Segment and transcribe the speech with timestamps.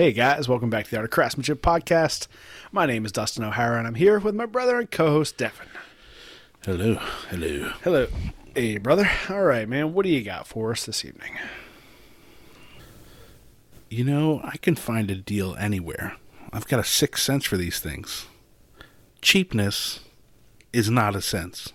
[0.00, 2.26] Hey guys, welcome back to the Art of Craftsmanship podcast.
[2.72, 5.66] My name is Dustin O'Hara, and I'm here with my brother and co-host Devon.
[6.64, 6.94] Hello,
[7.28, 7.72] hello.
[7.84, 8.06] Hello,
[8.54, 9.10] hey brother.
[9.28, 9.92] All right, man.
[9.92, 11.34] What do you got for us this evening?
[13.90, 16.16] You know, I can find a deal anywhere.
[16.50, 18.24] I've got a sixth sense for these things.
[19.20, 20.00] Cheapness
[20.72, 21.74] is not a sense.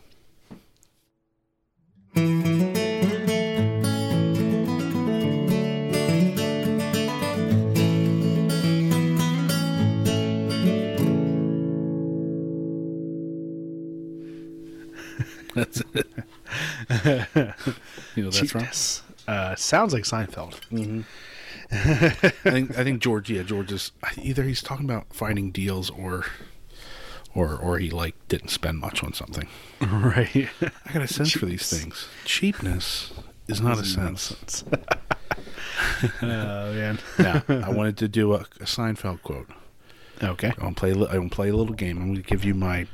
[15.55, 16.07] That's it.
[18.15, 18.39] you know that's.
[18.39, 19.03] Cheapness.
[19.27, 20.59] Uh, sounds like Seinfeld.
[21.71, 26.25] I think I think George, yeah, George is either he's talking about finding deals or
[27.33, 29.47] or or he like didn't spend much on something.
[29.81, 30.49] right.
[30.85, 32.07] I got a sense for these things.
[32.25, 33.13] Cheapness
[33.47, 34.63] is not a sense.
[36.21, 36.99] oh man.
[37.17, 39.49] now, I wanted to do a, a Seinfeld quote.
[40.21, 40.53] Okay.
[40.57, 40.91] I want to play.
[40.91, 41.97] I want to play a little game.
[41.97, 42.87] I'm going to give you my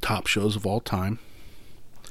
[0.00, 1.18] top shows of all time,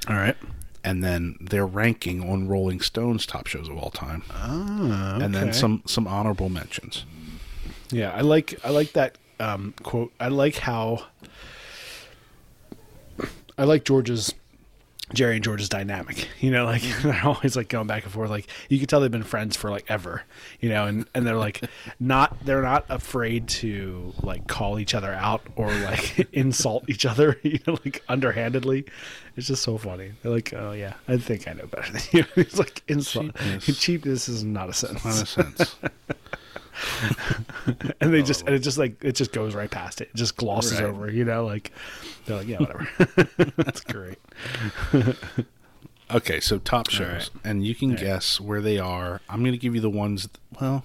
[0.08, 0.38] All right.
[0.84, 5.52] and then their ranking on Rolling Stone's top shows of all time, Ah, and then
[5.54, 7.06] some some honorable mentions.
[7.92, 10.12] Yeah, I like I like that um, quote.
[10.20, 11.06] I like how
[13.58, 14.34] I like George's
[15.14, 16.28] Jerry and George's dynamic.
[16.40, 18.30] You know, like they're always like going back and forth.
[18.30, 20.24] Like you can tell they've been friends for like ever.
[20.62, 21.64] You know, and and they're like
[22.00, 27.38] not they're not afraid to like call each other out or like insult each other.
[27.44, 28.86] You know, like underhandedly.
[29.36, 30.12] It's just so funny.
[30.22, 32.26] They're like, oh yeah, I think I know better than you.
[32.36, 33.36] It's like insult.
[33.36, 33.80] Cheapness.
[33.80, 35.76] Cheapness is not a sentence Not a sense.
[38.02, 38.48] and they just oh.
[38.48, 40.10] and it just like it just goes right past it.
[40.10, 40.90] It just glosses right.
[40.90, 41.72] over, you know, like
[42.26, 42.88] they're like, yeah, whatever.
[43.58, 44.20] That's great.
[46.12, 47.44] okay, so top shows, right.
[47.44, 48.00] and you can right.
[48.00, 49.22] guess where they are.
[49.30, 50.30] I'm going to give you the ones.
[50.60, 50.84] Well,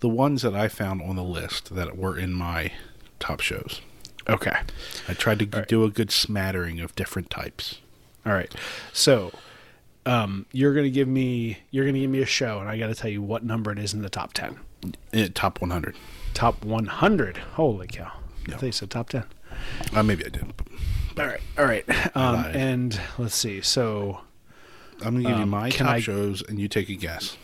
[0.00, 2.72] the ones that I found on the list that were in my
[3.18, 3.80] top shows.
[4.28, 4.56] Okay.
[5.08, 7.80] I tried to g- do a good smattering of different types.
[8.24, 8.54] All right.
[8.92, 9.32] So,
[10.06, 12.78] um, you're going to give me you're going to give me a show and I
[12.78, 14.58] got to tell you what number it is in the top 10.
[15.12, 15.96] It, top 100.
[16.34, 17.36] Top 100.
[17.36, 18.12] Holy cow.
[18.48, 18.54] Yeah.
[18.54, 18.86] I think so.
[18.86, 19.24] Top 10.
[19.94, 20.52] Uh, maybe I did.
[21.18, 21.40] All right.
[21.58, 21.84] All right.
[22.16, 23.60] Um, I, and let's see.
[23.60, 24.20] So
[25.04, 27.36] I'm going to give um, you my top I, shows and you take a guess.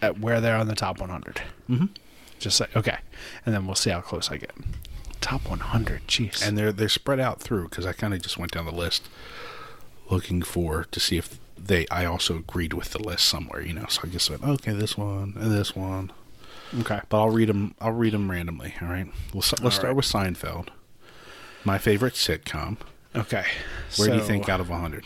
[0.00, 1.40] At where they're on the top 100.
[1.68, 1.86] Mm-hmm.
[2.38, 2.98] Just say okay.
[3.44, 4.52] And then we'll see how close I get.
[5.20, 6.06] Top 100.
[6.06, 6.46] Jeez.
[6.46, 9.08] And they're, they're spread out through because I kind of just went down the list
[10.08, 13.86] looking for to see if they, I also agreed with the list somewhere, you know.
[13.88, 16.12] So I just went, okay, this one and this one
[16.80, 17.00] okay.
[17.08, 17.74] But I'll read them.
[17.80, 18.74] I'll read them randomly.
[18.82, 19.06] All right.
[19.32, 19.96] We'll let's start right.
[19.96, 20.68] with Seinfeld,
[21.64, 22.78] my favorite sitcom.
[23.16, 23.44] Okay.
[23.96, 25.04] Where do you think out of hundred?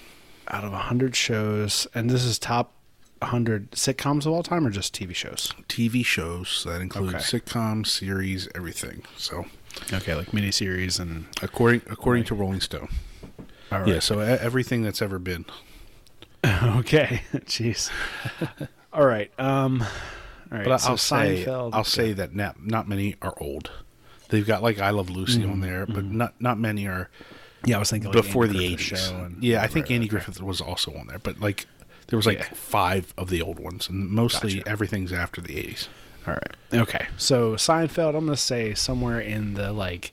[0.48, 2.72] out of 100 shows and this is top
[3.20, 7.18] 100 sitcoms of all time or just tv shows TV shows that include Okay.
[7.18, 9.04] sitcoms, series, everything.
[9.16, 9.46] So
[9.92, 12.88] okay like miniseries and according according to Rolling Stone,
[13.70, 13.98] all right yeah.
[14.00, 15.46] So everything that's ever been.
[16.44, 17.90] okay jeez
[18.92, 19.88] all right um all
[20.52, 23.71] right But so I'll say Seinfeld- I'll say that not not many are old.
[24.28, 25.60] They've got like I Love Lucy on mm-hmm.
[25.60, 26.16] there, but mm-hmm.
[26.18, 27.10] not not many are
[27.65, 29.12] yeah i was thinking like before Andy the eighties.
[29.41, 30.09] Yeah, I think right, Andy.
[30.09, 31.66] Griffith was also on there, but like
[32.09, 32.48] there was like Yeah.
[32.54, 34.68] five of the old ones, and mostly Gotcha.
[34.68, 35.88] everything's after the eighties.
[36.27, 40.12] all right okay so seinfeld i'm gonna say somewhere in the like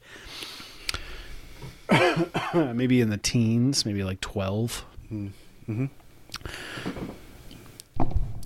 [2.54, 5.86] maybe in the teens maybe like 12 mm-hmm.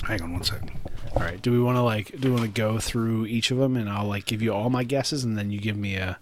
[0.04, 0.72] Hang on one second.
[1.16, 3.58] All right do we want to like do we want to go through each of
[3.58, 6.18] them and i'll like give you all my guesses and then you give me a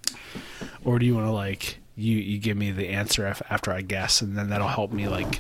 [0.83, 3.81] or do you want to like you you give me the answer af- after i
[3.81, 5.39] guess and then that'll help me like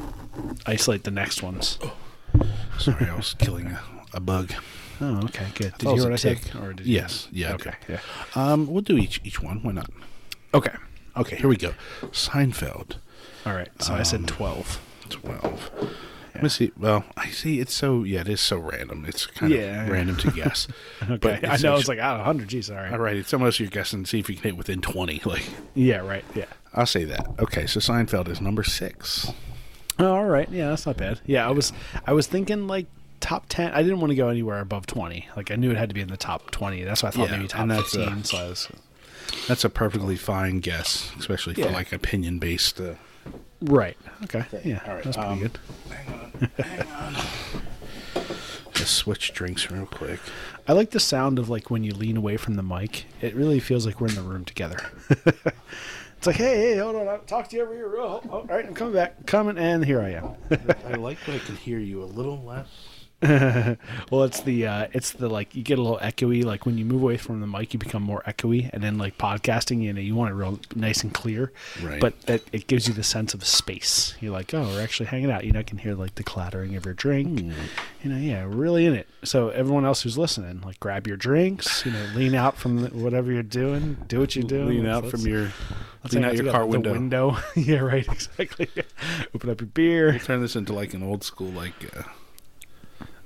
[0.65, 1.77] isolate the next ones
[2.79, 3.83] Sorry, I was killing a,
[4.13, 4.53] a bug.
[5.01, 5.73] Oh, okay, good.
[5.77, 6.39] Did you hear what I said?
[6.59, 7.73] Or did you- Yes, yeah, Okay.
[7.89, 7.99] Yeah.
[8.33, 9.61] Um, we'll do each each one.
[9.61, 9.89] Why not?
[10.53, 10.73] Okay.
[11.17, 11.73] Okay, here we go.
[12.11, 12.95] Seinfeld,
[13.45, 13.69] All right.
[13.79, 14.79] So I Um, said twelve.
[15.09, 15.69] twelve.
[16.33, 16.71] Let me see.
[16.77, 17.59] Well, I see.
[17.59, 18.21] It's so yeah.
[18.21, 19.05] It is so random.
[19.07, 19.83] It's kind Yeah.
[19.83, 20.67] of random to guess.
[21.03, 21.17] Okay.
[21.17, 21.75] But I know.
[21.75, 22.47] It's like out of hundred.
[22.49, 22.69] Geez.
[22.69, 22.91] All right.
[22.93, 24.05] All right, it's almost you're guessing.
[24.05, 25.21] See if you can hit within twenty.
[25.25, 25.43] Like
[25.73, 25.97] Yeah.
[25.97, 26.25] Right.
[26.35, 26.45] Yeah.
[26.73, 27.27] I'll say that.
[27.39, 29.31] Okay, so Seinfeld is number six.
[29.99, 30.49] Oh, all right.
[30.49, 31.19] Yeah, that's not bad.
[31.25, 31.73] Yeah, I was
[32.07, 32.87] I was thinking like
[33.19, 33.71] top ten.
[33.73, 35.27] I didn't want to go anywhere above twenty.
[35.35, 36.83] Like I knew it had to be in the top twenty.
[36.83, 38.23] That's why I thought Yeah, maybe top and that's, uh, fifteen.
[38.23, 38.69] so I was
[39.47, 41.71] That's a perfectly fine guess, especially for Yeah.
[41.71, 42.79] like opinion based.
[42.79, 42.93] Uh,
[43.61, 43.97] right.
[44.23, 44.43] Okay.
[44.63, 44.81] Yeah.
[44.87, 45.59] All right, That's pretty um, good.
[45.89, 46.65] Hang on.
[46.65, 47.15] Hang on.
[48.73, 50.19] Just switch drinks real quick.
[50.67, 53.05] I like the sound of like when you lean away from the mic.
[53.21, 54.79] It really feels like we're in the room together.
[55.09, 57.93] it's like, hey, hey, hold on, I'll talk to you over here.
[57.97, 60.35] Oh, oh, all right, I'm coming back, coming, and here I am.
[60.87, 62.67] I like when I can hear you a little less.
[64.11, 66.43] well, it's the uh, it's the like you get a little echoey.
[66.43, 69.17] Like when you move away from the mic, you become more echoey, and then like
[69.17, 71.51] podcasting, you know, you want it real nice and clear.
[71.83, 72.01] Right.
[72.01, 74.15] But that it gives you the sense of space.
[74.21, 75.43] You're like, oh, we're actually hanging out.
[75.45, 77.39] You know, I can hear like the clattering of your drink.
[77.41, 77.51] Hmm.
[78.03, 79.07] You know, yeah, we're really in it.
[79.23, 81.85] So everyone else who's listening, like, grab your drinks.
[81.85, 83.97] You know, lean out from the, whatever you're doing.
[84.07, 84.69] Do what you're doing.
[84.69, 85.51] Lean out let's- from your
[86.03, 86.91] let's lean out your car window.
[86.93, 87.37] window.
[87.55, 88.07] yeah, right.
[88.07, 88.67] Exactly.
[89.35, 90.17] Open up your beer.
[90.17, 92.01] Turn this into like an old school like uh,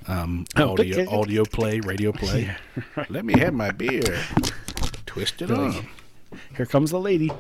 [0.07, 2.55] um Oh, audio audio play, radio play.
[3.09, 4.19] Let me have my beer.
[5.05, 5.77] Twist it Really?
[5.77, 5.87] on.
[6.57, 7.31] Here comes the lady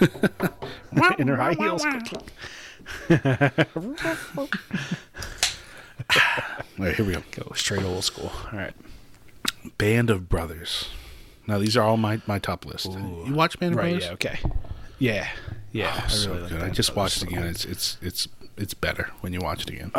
[1.18, 1.84] in her high heels.
[4.38, 4.48] All
[6.78, 7.22] right, here we go.
[7.32, 8.32] Go straight old school.
[8.52, 8.74] All right.
[9.78, 10.88] Band of Brothers.
[11.46, 12.86] Now these are all my my top list.
[12.86, 13.90] You watch Band of Right.
[13.92, 14.04] Brothers?
[14.06, 14.12] Yeah.
[14.12, 14.38] Okay.
[14.98, 15.28] Yeah.
[15.72, 16.00] Yeah.
[16.04, 16.62] Oh, so really like good.
[16.62, 17.44] I just watched it again.
[17.44, 19.92] It's it's it's it's better when you watch it again.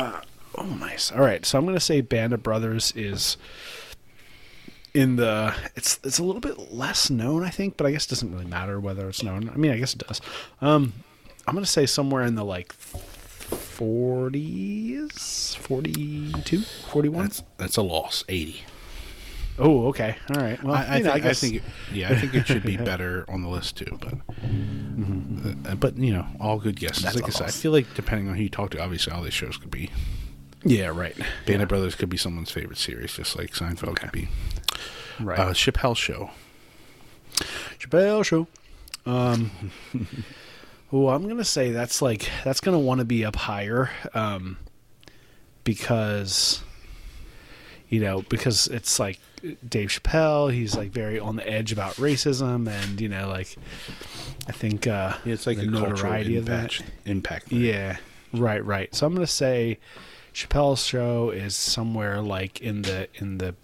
[0.57, 1.11] Oh, nice.
[1.11, 1.45] All right.
[1.45, 3.37] So I'm going to say Band of Brothers is
[4.93, 5.53] in the.
[5.75, 8.45] It's it's a little bit less known, I think, but I guess it doesn't really
[8.45, 9.49] matter whether it's known.
[9.49, 10.21] I mean, I guess it does.
[10.61, 10.93] Um,
[11.47, 17.21] I'm going to say somewhere in the like 40s, 42, 41.
[17.23, 18.23] that's that's a loss.
[18.27, 18.61] Eighty.
[19.59, 20.15] oh, okay.
[20.35, 20.61] All right.
[20.63, 21.63] Well, I, I, you know, think, I guess- think it,
[21.93, 23.97] yeah, I think it should be better on the list too.
[24.01, 24.13] But
[25.71, 27.03] uh, but you know, all good guesses.
[27.03, 29.21] That's like I said, I feel like depending on who you talk to, obviously all
[29.21, 29.89] these shows could be.
[30.63, 30.87] Yeah.
[30.87, 31.15] Right.
[31.45, 34.27] Band of Brothers could be someone's favorite series, just like Seinfeld could be.
[35.19, 35.39] Right.
[35.39, 36.31] Uh, Chappelle Show.
[37.79, 38.47] Chappelle Show.
[39.05, 39.51] Um,
[40.91, 44.57] well, I'm gonna say that's like that's gonna want to be up higher, um,
[45.63, 46.61] because
[47.89, 49.19] you know because it's like
[49.67, 50.51] Dave Chappelle.
[50.51, 53.55] He's like very on the edge about racism, and you know, like
[54.47, 56.73] I think uh, Yeah, it's like the a notoriety of that.
[56.79, 56.83] impact.
[57.05, 57.47] Impact.
[57.49, 57.61] thing.
[57.61, 57.97] Yeah,
[58.33, 58.93] right, right.
[58.93, 59.77] So I'm gonna say
[60.37, 63.55] Chappelle's show is somewhere like in the in the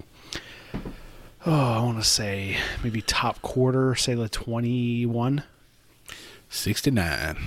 [1.46, 5.44] oh I want to say maybe top quarter, say like 21,
[6.50, 7.38] Sixty-nine.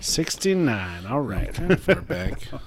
[0.00, 1.06] 69.
[1.06, 1.52] All right.
[1.52, 2.48] Kind of far back.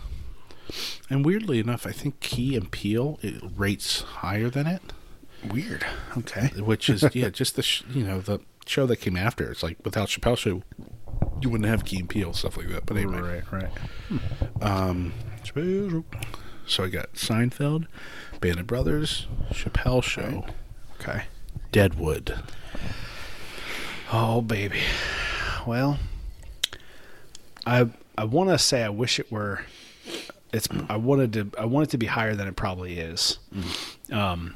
[1.09, 4.81] And weirdly enough, I think Key and Peele it rates higher than it,
[5.51, 5.85] Weird.
[6.17, 6.47] Okay.
[6.59, 9.51] which is yeah, just the sh- you know the show that came after.
[9.51, 10.63] It's like without Chappelle Show,
[11.41, 12.85] you wouldn't have Key and Peele stuff like that.
[12.87, 13.71] But anyway, Right, right.
[14.61, 15.13] um,
[15.55, 17.87] so I got Seinfeld,
[18.41, 20.45] Band of Brothers, Chappelle Show,
[21.01, 21.23] Okay.
[21.71, 22.35] Deadwood.
[24.11, 24.79] Oh baby.
[25.65, 25.99] Well,
[27.65, 29.61] I I want to say I wish it were.
[30.53, 33.39] It's I wanted to I want it to be higher than it probably is.
[34.11, 34.53] Um,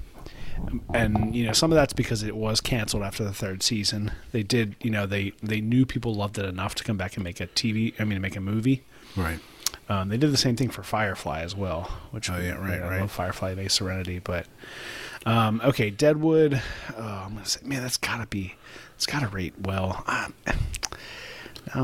[0.93, 4.11] and you know some of that's because it was canceled after the third season.
[4.31, 7.23] They did you know they they knew people loved it enough to come back and
[7.23, 7.93] make a TV.
[7.99, 8.83] I mean make a movie.
[9.15, 9.39] Right.
[9.89, 12.89] Um, they did the same thing for Firefly as well, which Oh, yeah, right, I
[12.89, 12.99] right.
[13.01, 14.45] love Firefly Bay Serenity, but
[15.25, 16.61] um, okay, Deadwood.
[16.97, 18.55] Oh, I'm gonna say, man, that's gotta be,
[18.95, 20.03] it's gotta rate well.
[20.07, 20.55] Um, now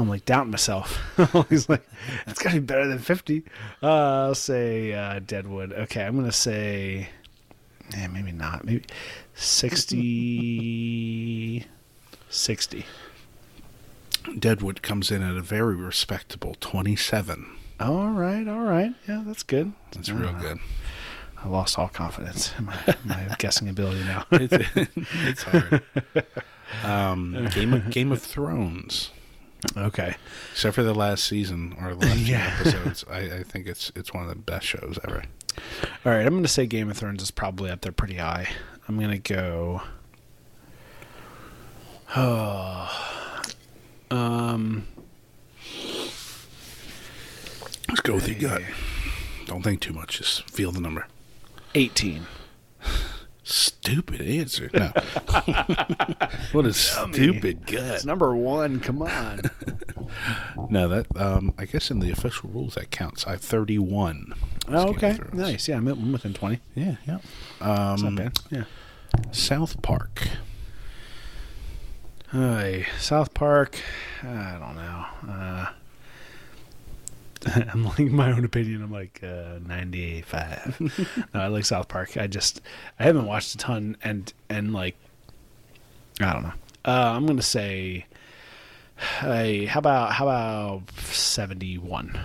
[0.02, 1.00] I'm like doubting myself.
[1.50, 1.86] He's like,
[2.28, 3.44] it's gotta be better than fifty.
[3.82, 5.72] Uh, I'll say uh, Deadwood.
[5.74, 7.08] Okay, I'm gonna say,
[7.92, 8.66] yeah, maybe not.
[8.66, 8.84] Maybe
[9.36, 11.66] 60,
[12.30, 12.86] 60.
[14.40, 17.46] Deadwood comes in at a very respectable twenty-seven.
[17.84, 18.94] All right, all right.
[19.08, 19.74] Yeah, that's good.
[19.92, 20.60] That's real Uh, good.
[21.44, 24.26] I lost all confidence in my, my guessing ability now.
[24.32, 24.68] It's,
[25.26, 25.84] it's hard.
[26.84, 29.12] Um, Game of Game of Thrones.
[29.76, 30.16] okay.
[30.54, 32.56] Except for the last season or the last Yeah.
[32.60, 35.24] episodes, I, I think it's it's one of the best shows ever.
[36.06, 38.48] All right, I'm going to say Game of Thrones is probably up there pretty high.
[38.88, 39.82] I'm going to go.
[42.16, 42.90] Oh.
[44.12, 44.86] Um.
[47.94, 48.64] Let's go with your gut.
[49.46, 50.18] Don't think too much.
[50.18, 51.06] Just feel the number.
[51.76, 52.26] 18.
[53.44, 54.68] stupid answer.
[54.74, 54.88] No.
[56.54, 57.84] what a stupid gut.
[57.84, 58.80] It's number one.
[58.80, 59.42] Come on.
[60.70, 63.26] No, that um, I guess in the official rules that counts.
[63.26, 64.34] I have thirty-one.
[64.68, 65.14] oh, Game of okay.
[65.14, 65.34] Thrones.
[65.34, 65.68] Nice.
[65.68, 66.60] Yeah, I'm I'm within 20.
[66.76, 67.18] Yeah, yeah.
[67.62, 68.38] Um, not bad.
[68.52, 68.64] Yeah.
[69.32, 70.28] South Park.
[72.32, 73.80] Hey, South Park.
[74.22, 75.06] I don't know.
[75.32, 75.68] Uh,
[77.74, 78.82] I'm like my own opinion.
[78.84, 81.28] I'm like uh, 95.
[81.34, 82.16] no, I like South Park.
[82.18, 82.62] I just
[83.00, 84.96] I haven't watched a ton, and and like
[86.22, 86.54] I don't know.
[86.86, 88.06] Uh, I'm gonna say,
[89.20, 92.20] hey, how about how about 71?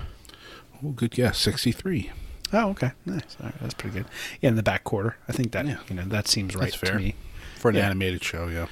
[0.84, 1.38] Oh, good guess.
[1.38, 2.10] Sixty-three.
[2.52, 3.36] Oh, okay, nice.
[3.40, 4.06] All right, that's pretty good.
[4.40, 5.16] Yeah, in the back quarter.
[5.28, 5.78] I think that Yeah.
[5.88, 6.92] you know that seems right That's fair.
[6.92, 7.14] to me.
[7.56, 7.86] for an Yeah.
[7.86, 8.46] animated show.
[8.48, 8.66] Yeah.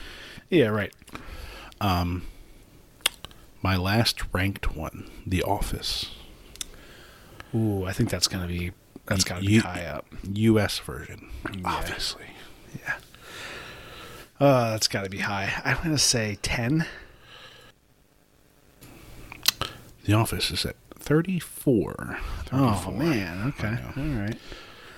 [0.48, 0.92] Yeah, right.
[1.80, 2.22] Um
[3.62, 6.06] My last ranked one, The Office,
[7.56, 8.72] Ooh, I think that's gonna be
[9.06, 10.06] that's gotta be You- high up.
[10.32, 10.78] U.S.
[10.80, 11.30] version,
[11.64, 12.24] obviously.
[12.84, 12.94] Yeah.
[14.38, 15.62] Uh, that's got to be high.
[15.64, 16.84] I'm gonna say ten.
[20.04, 22.18] The Office is at 34.
[22.52, 23.52] Oh man.
[23.58, 23.76] Okay.
[23.96, 24.38] All right.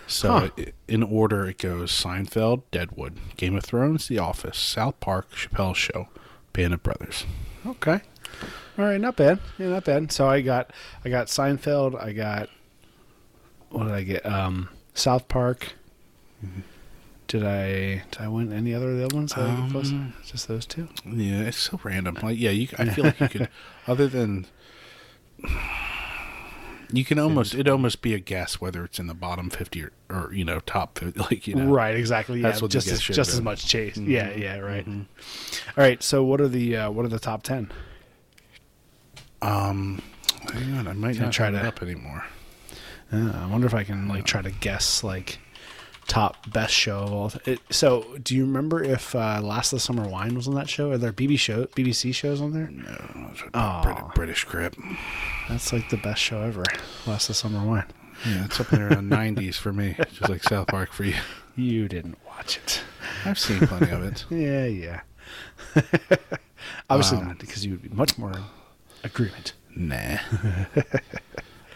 [0.07, 0.65] So Huh.
[0.87, 6.09] in order, it goes Seinfeld, Deadwood, Game of Thrones, The Office, South Park, Chappelle's Show,
[6.53, 7.25] Band of Brothers.
[7.67, 8.01] Okay.
[8.79, 9.01] All right.
[9.01, 9.41] Not bad.
[9.59, 10.13] Yeah, not bad.
[10.13, 10.73] So I got
[11.05, 12.01] I got Seinfeld.
[12.01, 12.49] I got
[13.71, 14.27] what did I get?
[14.27, 15.75] Um, South Park.
[17.27, 19.35] Did I did I win any other of the other ones?
[19.35, 19.91] Did I get close?
[19.91, 20.89] Um, Just those two.
[21.05, 22.17] Yeah, it's so random.
[22.23, 23.49] Like, yeah, you, I feel like you could,
[23.87, 24.47] other than,
[26.91, 29.93] you can almost, it almost be a guess whether it's in the bottom 50 or,
[30.09, 31.67] or you know, top 50, like, you know.
[31.67, 31.95] Right.
[31.95, 32.41] Exactly.
[32.41, 32.49] Yeah.
[32.49, 33.99] That's what the just as, just as much chase.
[33.99, 34.31] Yeah.
[34.33, 34.59] Yeah.
[34.61, 34.87] Right.
[34.89, 35.05] All
[35.77, 36.03] right.
[36.03, 37.71] So what are the uh, what are the top ten?
[39.43, 40.01] Um,
[40.53, 42.25] hang on, I might not try to- up anymore.
[43.13, 45.39] Uh, I wonder if I can like try to guess like
[46.09, 47.33] top best show of all.
[47.47, 50.69] It, so, do you remember if uh, Last of the Summer Wine was on that
[50.69, 50.91] show?
[50.91, 52.69] Are there BB show BBC shows on there?
[52.71, 53.83] No, it's a Aw.
[53.83, 54.77] Brit- British grip.
[55.49, 56.65] That's like the best show ever.
[57.07, 57.85] Last of the Summer Wine.
[58.27, 61.15] Yeah, it's up there in the 90s for me, just like South Park for you.
[61.57, 62.83] You didn't watch it.
[63.25, 64.25] I've seen plenty of it.
[64.31, 65.01] Yeah, yeah.
[66.91, 68.33] Obviously Um, not, because you'd be much more
[69.05, 69.53] agreement.
[69.75, 70.19] Nah.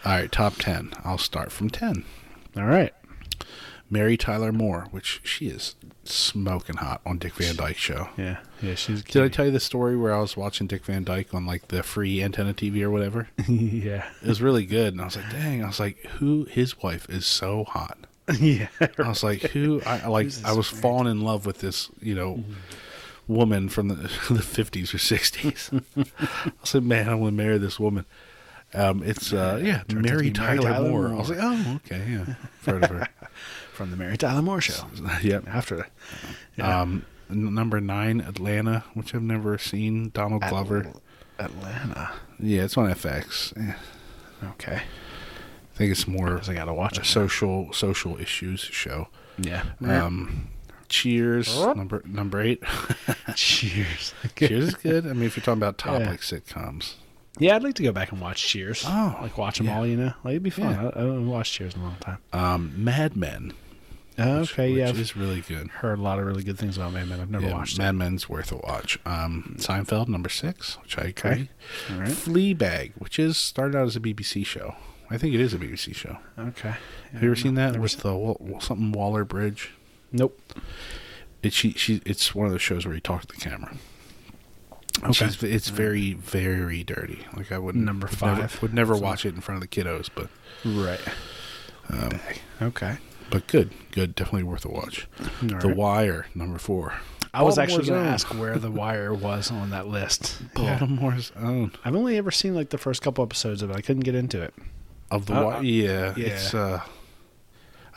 [0.05, 0.93] All right, top 10.
[1.03, 2.03] I'll start from 10.
[2.57, 2.93] All right.
[3.89, 8.09] Mary Tyler Moore, which she is smoking hot on Dick Van Dyke show.
[8.17, 8.73] Yeah, yeah.
[8.73, 9.03] She's.
[9.03, 11.67] Did I tell you the story where I was watching Dick Van Dyke on like
[11.67, 13.29] the free antenna TV or whatever?
[13.47, 16.45] yeah, It was really good, and I was like, "Dang!" I was like, "Who?
[16.45, 17.99] His wife is so hot."
[18.39, 18.69] yeah.
[18.81, 20.31] I was like, "Who?" I I like.
[20.43, 22.53] I was falling in love with this, you know, mm-hmm.
[23.27, 23.95] Woman from the
[24.29, 25.71] the fifties or sixties.
[25.97, 28.05] I said, "Man, I want to marry this woman."
[28.75, 31.07] Um, it's uh, yeah, Turns Mary Tyler, Tyler Moore.
[31.09, 31.15] Moore.
[31.15, 33.07] I was like, "Oh, okay, yeah, heard of her."
[33.73, 34.85] From the Mary Tyler Moore show.
[35.23, 35.47] yep.
[35.47, 35.91] After that.
[36.57, 36.81] Yeah.
[36.81, 40.09] Um, number nine, Atlanta, which I've never seen.
[40.13, 40.91] Donald Glover.
[41.39, 42.11] Atlanta.
[42.39, 43.51] Yeah, it's on FX.
[43.59, 43.73] Eh,
[44.51, 44.75] Okay.
[44.75, 47.05] I think it's more I gotta watch a it.
[47.05, 49.07] social social issues show.
[49.39, 49.63] Yeah.
[49.83, 50.49] Um,
[50.89, 51.73] Cheers, Oh.
[51.73, 52.61] number number eight.
[53.35, 54.13] Cheers.
[54.35, 55.05] Cheers is good.
[55.07, 56.09] I mean, if you're talking about top Yeah.
[56.09, 56.93] like sitcoms,
[57.39, 58.83] Yeah, I'd like to go back and watch Cheers.
[58.87, 59.77] Oh, like watch them yeah.
[59.77, 59.87] all.
[59.87, 60.71] You know, like it'd be fun.
[60.71, 60.89] Yeah.
[60.95, 62.17] I, I haven't watched Cheers in a long time.
[62.33, 63.53] um, Mad Men.
[64.17, 65.67] which- okay, yeah, which I've is really good.
[65.69, 67.19] heard a lot of really good things about Mad Men.
[67.19, 67.97] I've never Yeah, watched Mad it.
[67.97, 68.99] Men's worth a watch.
[69.05, 71.49] Um, Seinfeld, number six, which I agree.
[71.91, 72.09] All right.
[72.09, 74.75] Fleabag, which is started out as a BBC show.
[75.09, 76.17] I think it is a BBC show.
[76.39, 76.73] Okay.
[77.11, 79.71] Have you ever seen that It was the something Waller Bridge?
[80.13, 80.39] Nope.
[81.41, 83.75] It she she it's one of those shows where you talk to the camera.
[85.03, 85.11] Okay.
[85.11, 87.25] she's- it's very very dirty.
[87.35, 88.61] Like I wouldn't Number would never- five.
[88.61, 90.29] would never watch it in front of the kiddos, but
[90.63, 91.01] Right.
[91.89, 92.19] um,
[92.61, 92.97] Okay.
[93.29, 95.07] but good, good, definitely worth a watch.
[95.19, 95.75] All The right.
[95.75, 96.93] Wire number four.
[97.33, 100.37] I was Baltimore's actually going to ask where The Wire was on that list.
[100.55, 100.77] Yeah.
[100.79, 103.75] Baltimore's own I've only ever seen like the first couple episodes of it.
[103.75, 104.53] I couldn't get into it.
[105.09, 105.63] of the Uh, Wire.
[105.63, 106.25] Yeah, yeah.
[106.27, 106.53] it's.
[106.53, 106.81] uh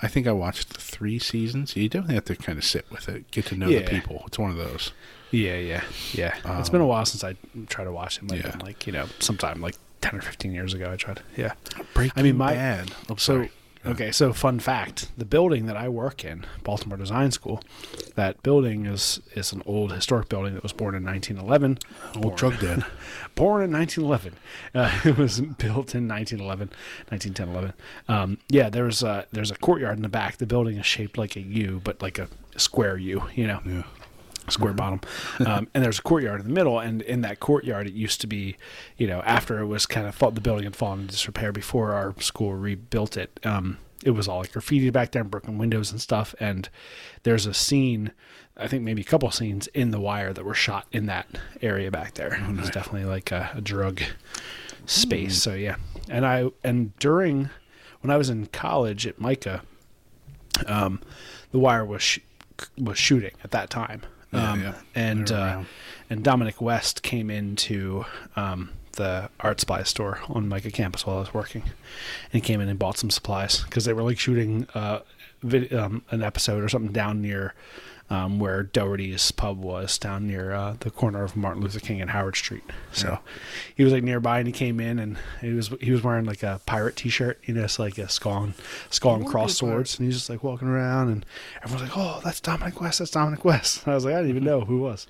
[0.03, 1.75] I think I watched the three seasons.
[1.77, 3.81] You definitely have to kind of sit with it, get to know Yeah.
[3.81, 4.25] the people.
[4.27, 4.93] It's one of those.
[5.31, 6.37] Yeah, yeah, yeah.
[6.59, 7.37] it's been a um, while since I
[7.69, 8.31] tried to watch it.
[8.31, 8.57] Might yeah.
[8.63, 10.91] like you know sometime like ten or fifteen years ago.
[10.93, 11.21] I tried.
[11.37, 11.55] Yeah.
[11.95, 12.93] Breaking I mean, my Bad.
[13.09, 13.51] So sorry.
[13.87, 14.11] Okay.
[14.13, 17.63] So fun fact: the building that I work in, Baltimore Design School,
[18.15, 21.79] that building is is an old historic building that was born in 1911.
[22.15, 22.85] Old Born- drug den.
[23.35, 24.35] born in 1911.
[24.75, 26.69] Uh, it was built in 1911,
[27.09, 27.73] 1910, 11.
[28.09, 30.39] Um, yeah, there's a, there's a courtyard in the back.
[30.39, 33.83] The building is shaped like a U, but like a square U, you know, Yeah.
[34.49, 35.01] Square bottom.
[35.45, 36.79] Um, and there's a courtyard in the middle.
[36.79, 38.57] And in that courtyard, it used to be,
[38.97, 41.93] you know, after it was kind of fall, the building had fallen into disrepair before
[41.93, 43.41] our school rebuilt it.
[43.45, 46.35] Um, it was all like graffiti back there and broken windows and stuff.
[46.39, 46.69] And
[47.25, 48.13] there's a scene,
[48.57, 51.27] I think maybe a couple scenes in The Wire that were shot in that
[51.63, 52.35] area back there.
[52.35, 54.03] It was definitely like a, a drug
[54.87, 55.43] space.
[55.43, 55.77] So yeah,
[56.09, 57.51] and I and during
[58.01, 59.63] when I was in college at MICA,
[60.67, 61.01] um,
[61.51, 62.21] The Wire was sh-
[62.79, 64.03] was shooting at that time.
[64.37, 64.75] Um, yeah.
[64.95, 65.63] And uh,
[66.11, 68.05] and Dominic West came into
[68.37, 71.65] um, the art supply store on MICA campus while I was working,
[72.33, 75.01] and came in and bought some supplies because they were like shooting uh,
[75.43, 77.55] vid- um, an episode or something down near
[78.09, 82.11] um, where Doherty's pub was, down near uh, the corner of Martin Luther King and
[82.11, 82.63] Howard Street.
[82.93, 83.19] So
[83.75, 86.43] he was like nearby, and he came in, and he was he was wearing like
[86.43, 88.55] a pirate T-shirt, you know, it's like a skull and
[88.91, 91.27] skull and cross swords, and he's just like walking around, and
[91.65, 94.31] everyone's like, "Oh, that's Dominic West, that's Dominic West." And I was like, I didn't
[94.31, 95.07] even know who it was.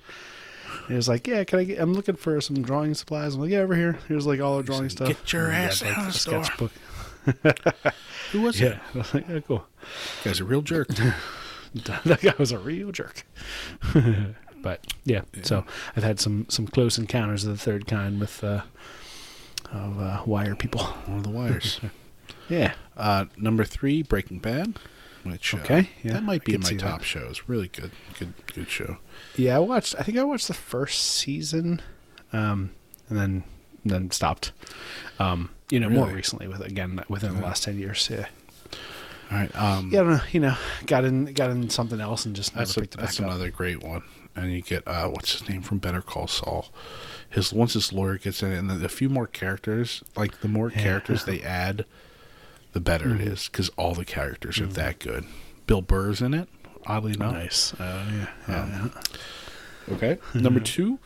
[0.87, 1.79] He was like, "Yeah, can I get?
[1.79, 3.99] I'm looking for some drawing supplies." I'm like, "Yeah, over here.
[4.07, 6.43] Here's like all the drawing stuff." "Get your And ass out of a the store."
[6.43, 6.71] sketchbook.
[8.31, 8.79] Who was Yeah, it?
[8.93, 9.65] I was like, "Yeah, cool."
[10.23, 10.87] Guy's a real jerk.
[12.05, 13.25] that guy was a real jerk.
[14.61, 15.65] but yeah, so
[15.95, 18.61] I've had some some close encounters of the third kind with uh,
[19.71, 20.81] of uh, wire people.
[21.05, 21.79] One of the wires.
[22.49, 22.75] Yeah.
[22.95, 24.79] Uh, number three, Breaking Bad,
[25.23, 27.05] which uh, Okay, yeah, that might I be in my top that.
[27.05, 27.41] shows.
[27.47, 28.97] Really good, good, good show.
[29.35, 29.95] Yeah, I watched.
[29.99, 31.81] I think I watched the first season,
[32.31, 32.71] um,
[33.09, 33.43] and then
[33.83, 34.53] then stopped.
[35.19, 38.07] Um, you know, more recently with again within the last ten years.
[38.09, 38.27] Yeah,
[39.31, 39.99] All right, um, yeah.
[39.99, 40.55] I don't know, you know,
[40.85, 43.25] got in got in something else and just never that's a, picked it that's back
[43.27, 43.31] up.
[43.33, 44.03] another great one.
[44.35, 46.67] And you get uh, what's his name from Better Call Saul.
[47.29, 50.03] His once his lawyer gets in, it, and then a few more characters.
[50.15, 51.85] Like the more characters they add,
[52.73, 53.21] the better Mm-hmm.
[53.21, 55.25] it is because all the characters are that good.
[55.65, 56.47] Bill Burr's in it.
[56.85, 57.73] Oddly enough, Nice.
[57.73, 58.27] Uh, yeah.
[58.47, 58.91] yeah, Um,
[59.89, 59.93] yeah.
[59.95, 60.17] Okay.
[60.33, 60.99] Number two,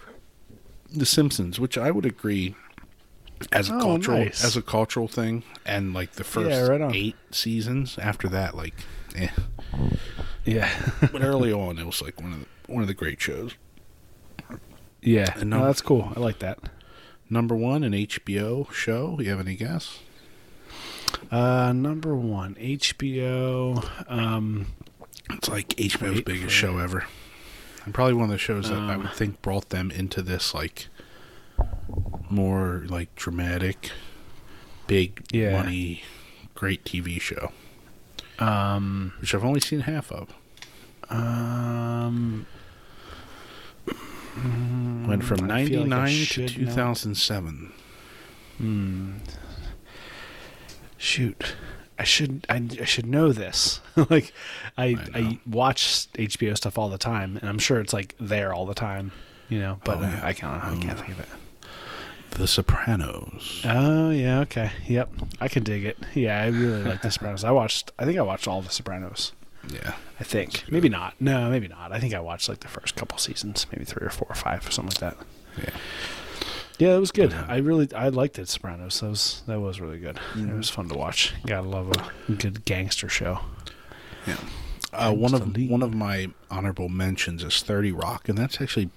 [0.93, 2.53] The Simpsons, which I would agree
[3.51, 4.43] as a Oh, cultural nice.
[4.43, 8.73] as a cultural thing, and like the first Yeah, right eight seasons after that, like,
[9.15, 9.29] eh.
[10.45, 10.69] Yeah.
[11.11, 13.53] But early on, it was like one of the one of the great shows.
[15.01, 15.33] yeah.
[15.39, 16.11] And No, that's cool.
[16.15, 16.59] I like that.
[17.29, 19.17] Number one, an HBO show.
[19.19, 19.99] You have any guess?
[21.31, 23.83] Uh, number one, HBO.
[24.09, 24.67] Um,
[25.29, 27.05] It's like HBO's biggest show ever,
[27.85, 30.53] and probably one of the shows that I Um, would think brought them into this
[30.53, 30.87] like
[32.31, 33.91] more like dramatic,
[34.87, 35.51] big Yeah.
[35.61, 36.03] money,
[36.55, 37.51] great TV show.
[38.39, 40.33] um, which I've only seen half of.
[41.09, 42.45] um,
[45.07, 47.73] Went from I feel like 99 to 2007.
[48.57, 49.13] Hmm.
[50.97, 51.55] Shoot,
[51.99, 53.81] I should I, I should know this.
[54.09, 54.33] like,
[54.77, 58.53] I I I, watch HBO stuff all the time, and I'm sure it's like there
[58.53, 59.11] all the time.
[59.49, 60.21] You know, but Oh, yeah.
[60.23, 61.27] I can't I can't think of it.
[62.31, 63.61] The Sopranos.
[63.65, 65.97] Oh yeah, okay, yep, I can dig it.
[66.13, 67.43] Yeah, I really like The Sopranos.
[67.43, 67.91] I watched.
[67.99, 69.33] I think I watched all the Sopranos.
[69.69, 69.93] Yeah.
[70.19, 71.13] I think maybe not.
[71.19, 71.91] No, maybe not.
[71.91, 74.67] I think I watched like the first couple seasons, maybe three or four or five
[74.67, 75.25] or something like that.
[75.57, 75.79] Yeah.
[76.79, 77.29] Yeah, it was good.
[77.29, 78.49] But, uh, I really I liked it.
[78.49, 78.99] Sopranos.
[79.01, 80.15] That was that was really good.
[80.15, 80.49] Mm-hmm.
[80.49, 81.33] It was fun to watch.
[81.45, 83.39] Gotta love a good gangster show.
[84.25, 84.37] Yeah.
[84.93, 88.89] Uh, one of Gangsta one of my honorable mentions is 30 Rock, and that's actually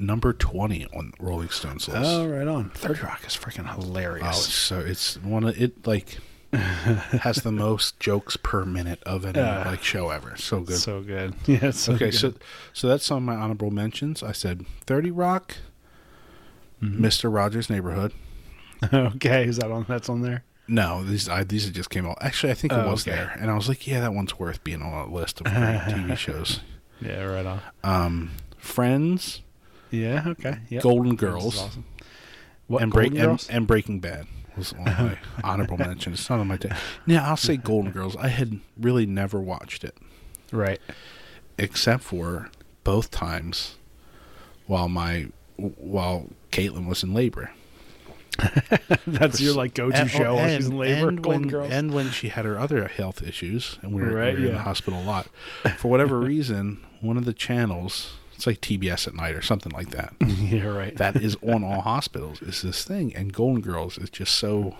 [0.00, 2.00] number 20 on Rolling Stones list.
[2.04, 2.70] Oh, right on.
[2.70, 4.26] Thirty Rock is freaking hilarious.
[4.26, 6.18] Oh, it's so it's one of it like
[6.52, 9.68] has the most jokes per minute of any Yeah.
[9.68, 10.34] like show ever.
[10.36, 10.78] So good.
[10.78, 11.34] So good.
[11.46, 11.58] Yeah.
[11.66, 12.14] it's So okay, good.
[12.14, 12.34] so
[12.72, 14.22] so that's on my honorable mentions.
[14.22, 15.56] I said 30 Rock,
[16.82, 17.04] Mm-hmm.
[17.04, 17.32] Mr.
[17.34, 18.12] Rogers' Neighborhood.
[18.92, 19.84] okay, is that on?
[19.88, 20.44] That's on there.
[20.68, 22.18] No, these I, these just came out.
[22.20, 23.16] Actually, I think it Oh, was okay.
[23.16, 26.16] there, and I was like, yeah, that one's worth being on a list of TV
[26.16, 26.60] shows.
[27.00, 27.60] Yeah, right on.
[27.82, 29.40] Um, Friends,
[29.90, 30.24] Yeah.
[30.26, 30.58] Okay.
[30.68, 30.82] Yep.
[30.82, 31.84] Golden Girls, awesome.
[32.66, 32.82] What?
[32.82, 33.48] and, Golden and, Girls?
[33.48, 36.20] and Breaking Bad was on my honorable mentions.
[36.20, 36.56] It's not on my.
[36.56, 38.16] ta- yeah, I'll say Golden Girls.
[38.16, 39.96] I had really never watched it
[40.52, 40.80] right.
[41.56, 42.50] except for
[42.84, 43.76] both times
[44.66, 47.50] while my while Caitlin was in labor.
[49.06, 51.08] That's your like go-to And- show while she's in and- labor.
[51.08, 51.72] and when, Girls.
[51.72, 54.54] and when she had her other health issues, and we were, Right, we were in
[54.54, 55.28] the hospital a lot.
[55.78, 59.90] For whatever reason, one of the channels, it's like TBS at night or something like
[59.90, 60.64] that, yeah.
[60.64, 60.96] Right.
[60.96, 64.76] that is on all hospitals is this thing, and Golden Girls is just so.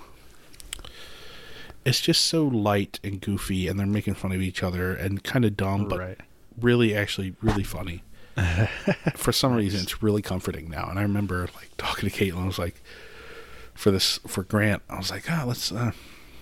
[1.84, 5.44] It's just so light and goofy, and they're making fun of each other and kind
[5.44, 6.20] of dumb, but right.
[6.60, 8.04] really, actually, really funny.
[9.16, 10.88] for some reason, it's really comforting now.
[10.88, 12.44] And I remember like talking to Caitlin.
[12.44, 12.80] I was like,
[13.74, 15.72] for this for Grant, I was like, ah, let's.
[15.72, 15.92] Uh,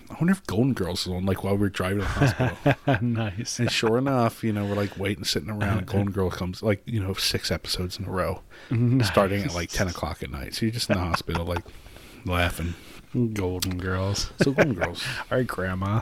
[0.09, 2.97] I wonder if Golden Girls is on like while we're driving to the hospital.
[3.01, 3.59] nice.
[3.59, 5.77] and sure enough, you know, we're like waiting, sitting around.
[5.79, 8.41] And Golden Girl comes like you know six episodes in a row,
[9.03, 10.55] starting at like ten o'clock at night.
[10.55, 11.63] So you're just in the hospital, like
[12.25, 12.73] laughing.
[13.33, 14.31] Golden Girls.
[14.41, 15.03] So Golden Girls.
[15.31, 16.01] Our grandma.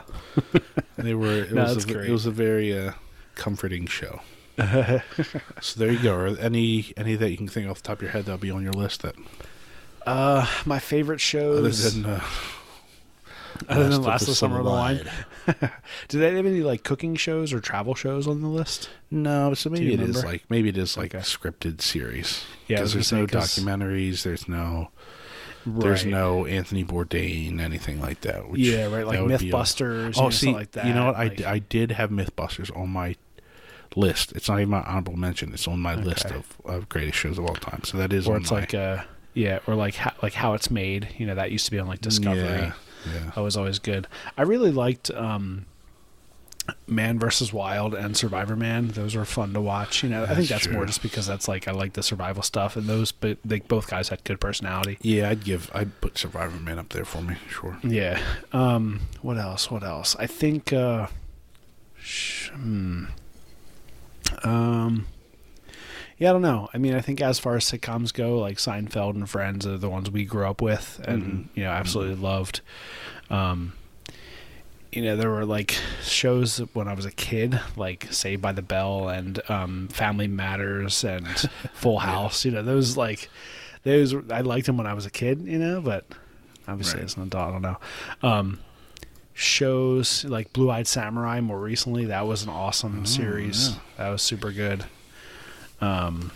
[0.96, 1.42] They were.
[1.44, 1.74] It No, was.
[1.74, 2.08] that's A, great.
[2.08, 2.92] it was a very uh,
[3.34, 4.20] comforting show.
[5.60, 6.14] so there you go.
[6.14, 8.50] Are any any that you can think off the top of your head that'll be
[8.50, 9.14] on your list that
[10.06, 11.94] Uh, my favorite other shows.
[11.94, 12.24] than uh,
[13.68, 15.00] Other than Last Last of the Summer of the Line.
[15.46, 15.70] Wine.
[16.08, 18.90] Do they have any like cooking shows or travel shows on the list?
[19.10, 21.22] No, so maybe it is like maybe it is like Okay.
[21.24, 22.44] scripted series.
[22.68, 24.22] Yeah, because there's no 'cause- documentaries.
[24.22, 24.90] There's no
[25.66, 28.48] there's no Anthony Bourdain anything like that.
[28.48, 31.16] Which Yeah, right, like would a- Mythbusters, Oh, see, like that, you know what?
[31.16, 33.16] I, like- d- I did have MythBusters on my
[33.96, 34.30] list.
[34.32, 35.52] It's not even my honorable mention.
[35.52, 37.82] It's on my list of, of greatest shows of all time.
[37.84, 39.02] So that is Or it's my, like uh
[39.34, 41.08] yeah, or like how, like how it's made.
[41.18, 42.42] You know, that used to be on like Discovery.
[42.44, 42.72] Yeah,
[43.12, 43.30] yeah.
[43.34, 44.06] That was always good.
[44.36, 45.66] I really liked um,
[46.86, 48.88] Man versus Wild and Survivor Man.
[48.88, 50.02] Those were fun to watch.
[50.02, 52.42] You know, I think That's that's more just because that's like I like the survival
[52.42, 54.98] stuff, and those, but they both guys had good personality.
[55.00, 57.36] Yeah, I'd give I'd put Survivor Man up there for me.
[57.48, 57.78] Sure.
[57.82, 58.20] Yeah.
[58.52, 59.00] Um.
[59.22, 59.70] What else?
[59.70, 60.16] What else?
[60.18, 60.72] I think.
[60.72, 61.06] Uh,
[61.98, 63.04] sh- hmm.
[64.42, 65.06] Um.
[66.18, 66.68] Yeah, I don't know.
[66.72, 69.90] I mean, I think as far as sitcoms go, like Seinfeld and Friends are the
[69.90, 71.44] ones we grew up with, and Mhm.
[71.54, 72.60] you know, absolutely loved.
[73.30, 73.72] Um.
[74.92, 78.62] You know, there were like shows when I was a kid, like Saved by the
[78.62, 81.26] Bell and um, Family Matters and
[81.74, 82.46] Full House.
[82.46, 83.28] You know, those like
[83.82, 85.42] those I liked them when I was a kid.
[85.44, 86.06] You know, but
[86.66, 87.04] obviously Right.
[87.04, 87.76] as an adult, I don't know.
[88.22, 88.58] Um,
[89.34, 93.70] shows like Blue Eyed Samurai more recently, that was an awesome series.
[93.70, 93.74] yeah.
[93.98, 94.84] That was super good.
[95.80, 96.30] Um,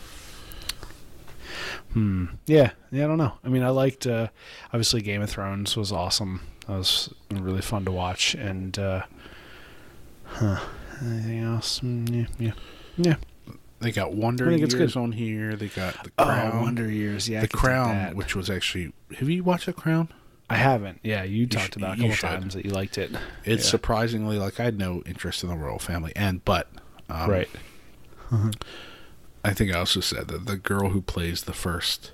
[1.92, 2.26] hmm.
[2.46, 2.70] Yeah.
[2.90, 3.04] Yeah.
[3.04, 3.32] I don't know.
[3.44, 4.28] I mean, I liked uh,
[4.66, 6.40] obviously Game of Thrones was awesome.
[6.66, 8.34] That was really fun to watch.
[8.34, 9.02] And uh,
[10.24, 10.60] huh.
[11.02, 11.80] Anything else?
[11.80, 12.26] Mm, yeah.
[12.38, 12.52] Yeah.
[12.96, 13.54] Yeah.
[13.80, 15.00] They got Wonder I think it's Years good.
[15.00, 15.56] on here.
[15.56, 16.50] They got the Crown.
[16.54, 17.28] Oh, Wonder Years.
[17.28, 17.40] Yeah.
[17.40, 18.92] The Crown, which was actually.
[19.18, 20.08] Have you watched the Crown?
[20.50, 21.00] I haven't.
[21.02, 21.22] Yeah.
[21.22, 23.10] You talked sh- about a couple times that you liked it.
[23.44, 23.70] It's Yeah.
[23.70, 26.68] surprisingly like I had no interest in the royal family, and but
[27.08, 27.48] um, right.
[29.44, 32.12] I think I also said that the girl who plays the first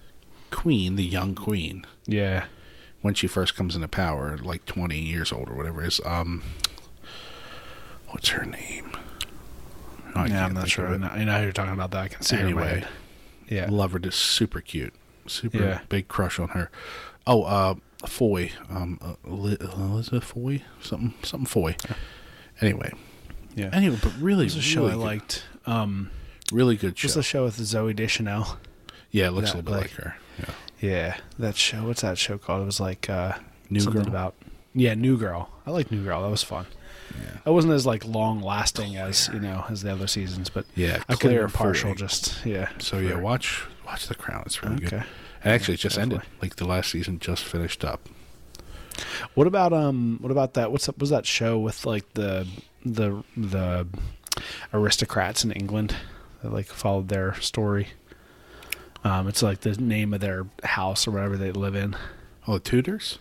[0.50, 2.44] queen, the young queen, Yeah.
[3.02, 6.42] when she first comes into power, like twenty years old or whatever, is um,
[8.08, 8.92] what's her name?
[10.14, 10.88] Oh, I yeah, I'm not sure.
[10.88, 11.90] I know, I know you're talking about.
[11.90, 12.84] That I can see Anyway.
[13.48, 13.68] Yeah.
[13.70, 14.94] Love her, just super cute,
[15.26, 15.80] super Yeah.
[15.88, 16.70] big crush on her.
[17.26, 17.74] Oh, uh,
[18.06, 21.76] Foy, um, uh, Elizabeth Foy, something, something Foy.
[22.60, 22.92] Anyway,
[23.54, 23.70] Yeah.
[23.72, 25.44] anyway, but really, It was a show really I liked.
[25.66, 26.10] Um,
[26.52, 27.02] Really good show.
[27.08, 28.58] just a show with Zooey Deschanel.
[29.10, 30.16] yeah, it looks that, a little bit like- like her.
[30.38, 30.54] Yeah.
[30.78, 31.86] Yeah, that show.
[31.86, 32.62] What's that show called?
[32.62, 33.32] It was like uh,
[33.70, 34.10] New something Girl?
[34.10, 34.34] about.
[34.74, 35.48] Yeah, New Girl.
[35.66, 36.22] I like New Girl.
[36.22, 36.66] That was fun.
[37.18, 37.38] Yeah.
[37.46, 41.02] It wasn't as like long lasting as you know as the other seasons, but Yeah,
[41.08, 41.94] I could have partial.
[41.94, 42.68] Just yeah.
[42.78, 44.42] So yeah, watch watch The Crown.
[44.44, 44.92] It's really good.
[45.42, 46.20] And actually, it just ended.
[46.42, 48.06] Like the last season just finished up.
[49.34, 50.18] What about um?
[50.20, 50.70] What about that?
[50.72, 50.98] What's up?
[50.98, 52.46] Was that show with like the
[52.84, 53.86] the the
[54.74, 55.96] aristocrats in England
[56.42, 57.88] that like followed their story?
[59.04, 61.96] Um, it's like the name of their house or whatever they live in.
[62.48, 63.18] Oh, the Tudors.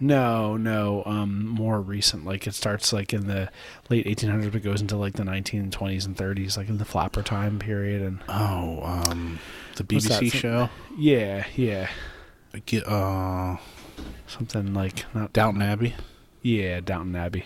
[0.00, 1.02] No, no.
[1.06, 2.24] Um, more recent.
[2.24, 3.48] Like it starts like in the
[3.88, 7.58] late 1800s, but goes into like the 1920s and 30s, like in the Flapper time
[7.58, 8.02] period.
[8.02, 9.38] And Oh, um,
[9.76, 10.68] the BBC show.
[10.98, 11.88] yeah, yeah,
[12.66, 13.56] Get uh,
[14.26, 15.94] something like not Downton Abbey.
[16.42, 17.44] Yeah, Downton Abbey.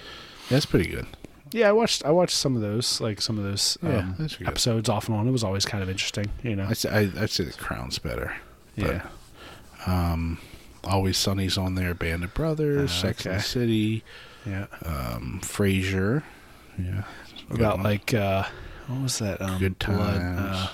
[0.50, 1.06] That's pretty good.
[1.52, 2.04] Yeah, I watched.
[2.04, 5.26] I watched some of those, like some of those um, episodes off and on.
[5.28, 6.66] It was always kind of interesting, you know.
[6.68, 8.34] I'd say, I, I'd say The Crown's better.
[8.76, 9.06] but- yeah,
[9.86, 10.38] Um,
[10.84, 11.92] Always Sunny's on there.
[11.94, 13.42] Band of Brothers, Ah, Sex and the.
[13.42, 14.04] City,
[14.46, 14.66] yeah.
[14.84, 16.22] um, Frasier.
[16.78, 17.02] Yeah.
[17.50, 18.44] About like uh,
[18.86, 19.42] what was that?
[19.42, 20.38] Um, Good blood, Times.
[20.40, 20.68] uh,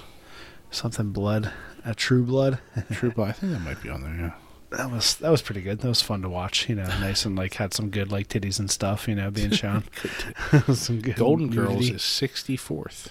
[0.70, 1.50] something blood,
[1.84, 2.58] a True Blood.
[2.92, 3.28] True Blood.
[3.30, 4.14] I think that might be on there.
[4.14, 4.32] Yeah.
[4.76, 5.80] That was that was pretty good.
[5.80, 6.68] That was fun to watch.
[6.68, 9.06] You know, nice and like had some good like titties and stuff.
[9.08, 9.84] You know, being shown.
[10.74, 13.08] some good Golden Girls is 64th.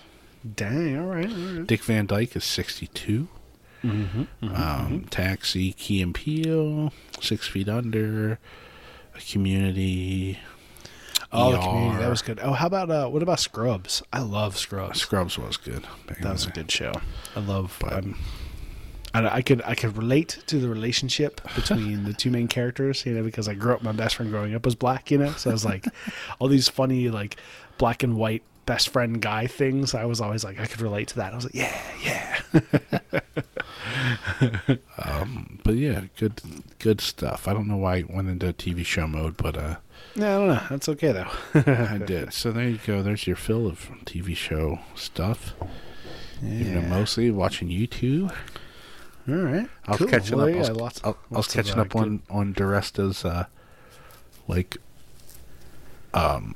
[0.56, 0.97] dang.
[0.99, 1.30] All right.
[1.30, 1.67] All right.
[1.67, 3.28] Dick Van Dyke is 62.
[3.84, 4.23] Mm-hmm,
[4.56, 8.39] Um, Taxi, Key and Peele, Six Feet Under,
[9.30, 10.39] Community.
[11.32, 11.62] Oh, the ER.
[11.62, 12.39] community that was good.
[12.41, 14.04] Oh, how about uh, what about Scrubs?
[14.13, 15.02] I love Scrubs.
[15.02, 15.82] Scrubs was good.
[16.08, 16.93] back That was a good show.
[17.36, 17.76] I love.
[17.82, 18.19] But- um,
[19.13, 23.13] I, I could I could relate to the relationship between the two main characters, you
[23.13, 23.84] know, because I grew up.
[23.84, 25.86] My best friend growing up was black, you know, so I was like,
[26.39, 27.38] all these funny like
[27.78, 29.93] black and white best friend guy things.
[29.93, 31.34] I was always like, I could relate to that.
[31.34, 32.39] I was like, yeah, yeah.
[35.63, 36.41] But yeah, good
[36.80, 37.47] good stuff.
[37.47, 39.76] I don't know why it went into TV show mode, but uh,
[40.15, 40.62] No, I don't know.
[40.69, 41.30] That's okay though.
[41.56, 42.34] I did.
[42.34, 43.02] So there you go.
[43.02, 45.54] There's your fill of TV show stuff.
[46.41, 46.89] You know, Yeah.
[46.89, 48.34] mostly watching YouTube.
[49.28, 49.70] All right.
[49.88, 50.08] I was Cool.
[50.08, 50.52] catching Well, up.
[50.52, 53.46] I yeah, was, lots- I, I was catching up on on DeResta's uh,
[54.48, 54.78] like
[56.14, 56.56] um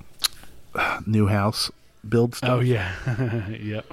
[1.06, 1.72] new house
[2.08, 2.50] build stuff.
[2.50, 2.94] Oh yeah.
[3.50, 3.86] yep.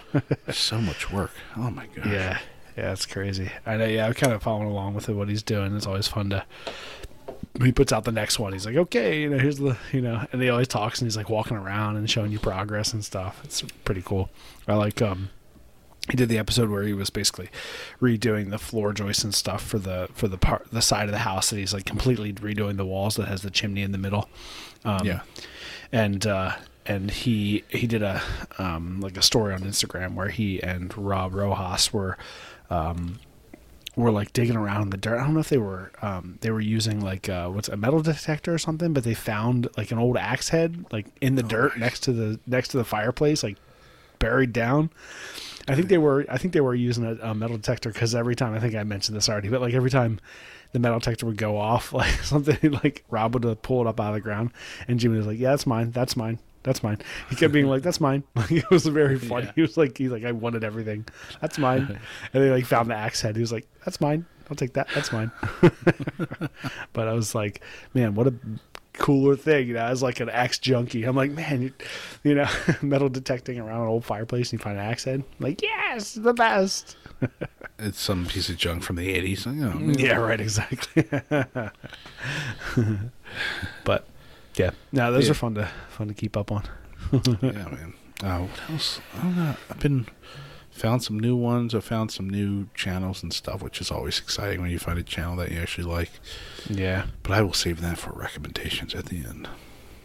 [0.51, 1.31] so much work.
[1.57, 2.07] Oh my god.
[2.07, 2.39] Yeah,
[2.77, 3.51] yeah, it's crazy.
[3.65, 3.87] I know.
[3.87, 5.77] Yeah, I'm kind of following along with it, what he's doing.
[5.77, 6.45] It's always fun to.
[7.63, 8.53] He puts out the next one.
[8.53, 11.17] He's like, okay, you know, here's the, you know, and he always talks and he's
[11.17, 13.41] like walking around and showing you progress and stuff.
[13.45, 14.29] It's pretty cool.
[14.67, 15.01] I like.
[15.01, 15.31] um
[16.11, 17.49] He did the episode where he was basically
[18.01, 21.19] redoing the floor joists and stuff for the for the part the side of the
[21.19, 24.29] house that he's like completely redoing the walls that has the chimney in the middle.
[24.85, 25.21] Um, Yeah.
[25.93, 28.21] and uh, and he he did a
[28.59, 32.19] um, like a story on Instagram where he and Rob Rojas were
[32.69, 33.19] um,
[33.97, 35.19] were like digging around in the dirt.
[35.19, 38.03] I don't know if they were um, they were using like uh, what's a metal
[38.03, 41.79] detector or something, but they found like an old axe head like in the dirt
[41.79, 43.57] next to the next to the fireplace, like
[44.19, 44.90] buried down.
[45.66, 46.27] I think they were.
[46.29, 48.85] I think they were using a, a metal detector because every time I think I
[48.85, 50.20] mentioned this already, but like every time
[50.72, 54.09] the metal detector would go off, like something like Rob would pull it up out
[54.09, 54.50] of the ground,
[54.88, 55.90] and Jimmy was like, "Yeah, that's mine.
[55.90, 56.38] That's mine.
[56.64, 56.98] That's mine."
[57.31, 59.46] He kept being like, "That's mine." Like it was very funny.
[59.46, 59.53] Yeah.
[59.55, 61.07] He was like, "He's like, I wanted everything.
[61.40, 61.98] That's mine."
[62.33, 63.37] and they like found the axe head.
[63.37, 64.27] He was like, "That's mine.
[64.50, 64.88] I'll take that.
[64.94, 65.31] That's mine."
[66.92, 67.62] but I was like,
[67.94, 68.35] "Man, what a."
[68.95, 71.05] Cooler thing, you know, as like an axe junkie.
[71.05, 71.73] I'm like, man, you,
[72.23, 72.47] you know,
[72.83, 75.21] metal detecting around an old fireplace and you find an axe head.
[75.39, 76.97] I'm like, yes, the best.
[77.77, 79.47] It's some piece of junk from the eighties.
[79.47, 81.03] Yeah, right, exactly.
[83.85, 84.07] but
[84.55, 85.33] yeah, no, those Yeah.
[85.33, 86.63] are fun to fun to keep up on.
[87.13, 87.19] yeah,
[87.69, 87.95] man.
[88.23, 89.01] Uh, what else?
[89.19, 89.57] I don't know.
[89.71, 90.07] I've been
[90.75, 91.75] found some new ones.
[91.75, 95.03] I found some new channels and stuff, which is always exciting when you find a
[95.03, 96.11] channel that you actually like.
[96.69, 99.49] Yeah, But I will save that for recommendations at the end.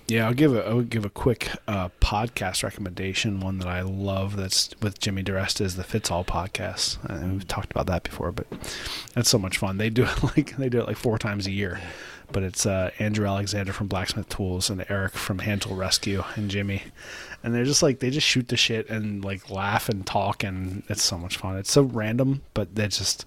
[0.08, 0.25] yeah.
[0.27, 3.39] I'll give a I'll give a quick uh, podcast recommendation.
[3.39, 7.47] One that I love that's with Jimmy DeResta is the Fits All podcast, and we've
[7.47, 8.32] talked about that before.
[8.32, 8.47] But
[9.13, 9.77] that's so much fun.
[9.77, 11.79] They do it like they do it like four times a year.
[12.31, 16.49] But it's uh, Andrew Alexander from Blacksmith Tools and Eric from Hand Tool Rescue and
[16.51, 16.83] Jimmy,
[17.43, 20.83] and they're just like they just shoot the shit and like laugh and talk and
[20.89, 21.57] it's so much fun.
[21.57, 23.25] It's so random, but they just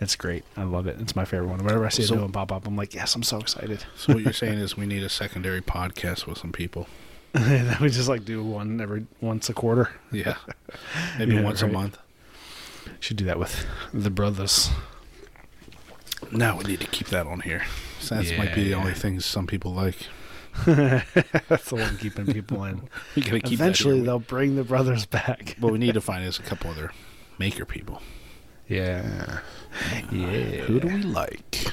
[0.00, 0.44] it's great.
[0.56, 1.00] I love it.
[1.00, 1.58] It's my favorite one.
[1.64, 3.84] Whenever I see So- a new one pop up, I'm like, yes, I'm so excited.
[3.96, 6.86] So what you're saying is we need a secondary podcast with some people.
[7.34, 9.90] we just like do one every once a quarter.
[10.12, 10.36] Yeah,
[11.18, 11.70] maybe Yeah, once right.
[11.70, 11.98] a month.
[13.00, 14.70] Should do that with the brothers.
[16.32, 17.64] Now we need to keep that on here.
[18.00, 19.96] So that might be the Yeah, only things some people like.
[20.66, 22.88] That's the one keeping people in.
[23.14, 25.56] We gotta keep Eventually, they'll bring the brothers back.
[25.60, 26.92] What we need to find is a couple other
[27.38, 28.00] maker people.
[28.68, 29.40] Yeah,
[30.10, 30.62] yeah.
[30.64, 31.64] Who do we like?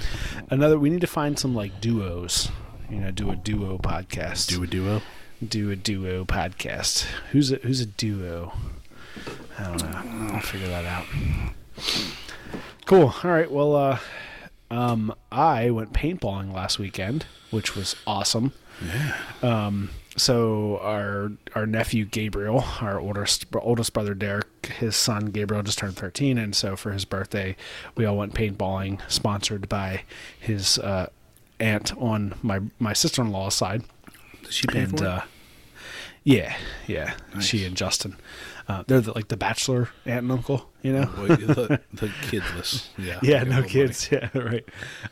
[0.49, 0.77] Another.
[0.77, 2.49] We need to find some like duos.
[2.89, 4.47] You know, do a duo podcast.
[4.49, 5.01] Do a duo.
[5.45, 7.05] do a duo podcast.
[7.31, 8.53] Who's a who's a duo?
[9.57, 10.33] I don't know.
[10.35, 11.05] I'll figure that out.
[12.85, 13.13] Cool.
[13.23, 13.49] All right.
[13.49, 13.99] Well, uh,
[14.71, 18.53] um, I went paintballing last weekend, which was awesome.
[18.83, 19.15] Yeah.
[19.41, 25.77] Um, so our our nephew Gabriel, our oldest oldest brother Derek, his son Gabriel just
[25.79, 27.55] turned thirteen, and so for his birthday,
[27.95, 30.03] we all went paintballing, sponsored by
[30.39, 31.07] his uh,
[31.59, 33.83] aunt on my my sister in law's side
[34.43, 35.07] Does she pay and for it?
[35.07, 35.21] uh,
[36.23, 36.55] yeah,
[36.87, 37.45] yeah, Nice.
[37.45, 38.15] she and Justin,
[38.67, 41.09] uh, they're the, like the bachelor aunt and uncle, you know.
[41.17, 42.87] Well, the, the kidless.
[42.97, 43.19] Yeah.
[43.21, 44.09] yeah, no little kids.
[44.11, 44.65] Yeah, right.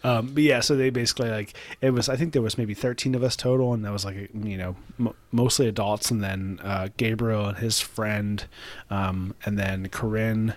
[0.04, 2.08] Um, but yeah, so they basically like it was.
[2.10, 4.76] I think there was maybe thirteen of us total, and that was like you know
[5.00, 8.46] m- mostly adults, and then uh, Gabriel and his friend,
[8.90, 10.56] um, and then Corinne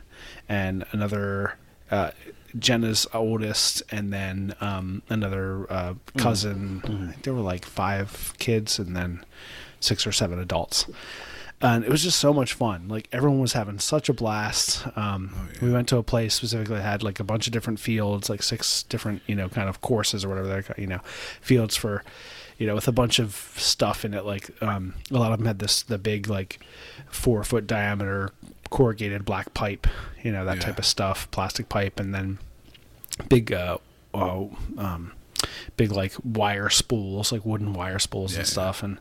[0.49, 1.57] and another.
[1.91, 2.11] Uh,
[2.57, 6.81] Jenna's oldest, and then um, another uh, cousin.
[6.85, 9.25] I think there were like five kids, and then
[9.81, 10.87] six or seven adults.
[11.65, 12.89] And it was just so much fun.
[12.89, 14.87] Like everyone was having such a blast.
[14.97, 18.29] Um, We went to a place specifically that had like a bunch of different fields,
[18.29, 21.01] like six different, you know, kind of courses or whatever they're, you know,
[21.41, 22.05] fields for,
[22.59, 24.27] you know, with a bunch of stuff in it.
[24.27, 26.61] Like um, a lot of them had this the big like
[27.09, 28.31] four foot diameter
[28.69, 29.87] corrugated black pipe,
[30.23, 30.65] you know, that Yeah.
[30.65, 32.39] type of stuff, plastic pipe, and then
[33.31, 33.79] big uh
[34.13, 35.13] oh um
[35.77, 38.53] big like wire spools like wooden wire spools Yeah, and yeah.
[38.53, 38.83] stuff.
[38.83, 38.99] And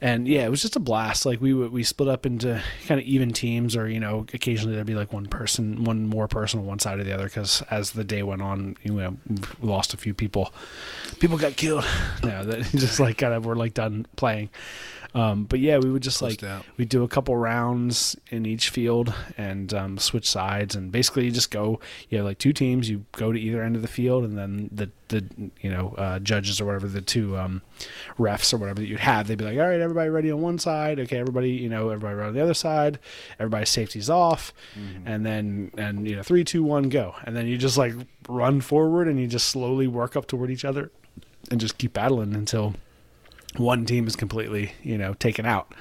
[0.00, 1.24] and yeah it was just a blast.
[1.26, 4.86] Like we we split up into kind of even teams or you know occasionally there'd
[4.86, 7.92] be like one person one more person on one side or the other because as
[7.92, 10.52] the day went on you know we lost a few people.
[11.18, 11.84] People got killed.
[12.22, 14.50] No that just like kind of were like done playing
[15.16, 18.68] Um, but yeah, we would just Closed like we'd do a couple rounds in each
[18.68, 21.80] field and um, switch sides, and basically you just go.
[22.10, 22.90] You have like two teams.
[22.90, 25.24] You go to either end of the field, and then the the
[25.62, 27.62] you know uh, judges or whatever the two um,
[28.18, 30.58] refs or whatever that you'd have, they'd be like, all right, everybody ready on one
[30.58, 31.00] side.
[31.00, 32.98] Okay, everybody you know everybody ready on the other side.
[33.38, 34.52] Everybody's safety's off,
[35.06, 37.94] and then and you know three two one go, and then you just like
[38.28, 40.90] run forward and you just slowly work up toward each other,
[41.50, 42.74] and just keep battling until
[43.58, 45.74] one team is completely, you know, taken out.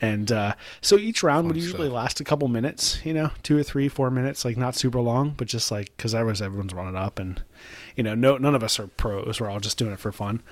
[0.00, 1.94] And uh, so each round would usually stuff.
[1.94, 5.30] last a couple minutes, you know, two or three, four minutes, like not super long,
[5.30, 7.42] but just like because everyone's everyone's running up, and
[7.96, 9.40] you know, no none of us are pros.
[9.40, 10.42] We're all just doing it for fun.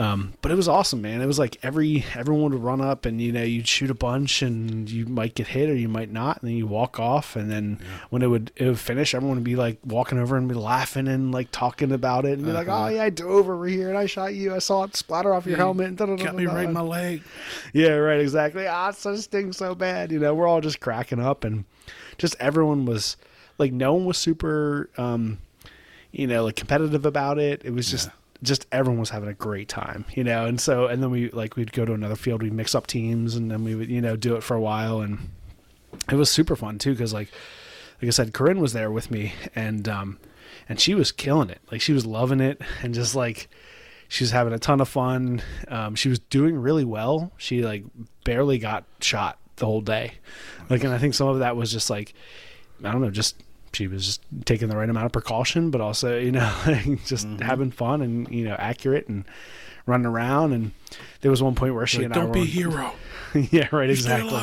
[0.00, 1.20] Um, but it was awesome, man.
[1.20, 4.40] It was like every everyone would run up, and you know, you'd shoot a bunch,
[4.40, 7.50] and you might get hit or you might not, and then you walk off, and
[7.50, 10.54] then when it would it would finish, everyone would be like walking over and be
[10.54, 12.84] laughing and like talking about it, and be like, Uh-huh.
[12.84, 14.54] "Oh yeah, I dove over here and I shot you.
[14.54, 17.22] I saw it splatter off your helmet." And Got me da-da-da-da-da." right in my leg.
[17.74, 18.66] Yeah, right, exactly.
[18.66, 20.12] Ah, it so stings so bad.
[20.12, 21.64] You know, we're all just cracking up, and
[22.16, 23.18] just everyone was
[23.58, 25.38] like, no one was super, um,
[26.10, 27.60] you know, like competitive about it.
[27.64, 28.08] It was just,
[28.42, 30.46] just everyone was having a great time, you know.
[30.46, 33.36] And so, and then we like we'd go to another field, we'd mix up teams,
[33.36, 35.30] and then we would, you know, do it for a while, and
[36.10, 37.28] it was super fun too, because like,
[38.00, 40.18] like I said, Corinne was there with me, and um,
[40.68, 41.60] and she was killing it.
[41.70, 43.48] Like she was loving it, and just like
[44.08, 45.42] she was having a ton of fun.
[45.68, 47.32] Um, she was doing really well.
[47.36, 47.84] She like
[48.24, 50.14] barely got shot the whole day.
[50.68, 52.14] Like, and I think some of that was just like,
[52.82, 53.36] I don't know, just
[53.72, 57.26] she was just taking the right amount of precaution, but also you know, like, just
[57.26, 57.42] Mm-hmm.
[57.42, 59.24] having fun and you know, accurate and
[59.86, 60.52] running around.
[60.52, 60.72] And
[61.20, 62.92] there was one point where she Like, and I don't be a hero.
[63.50, 64.40] yeah, right, exactly.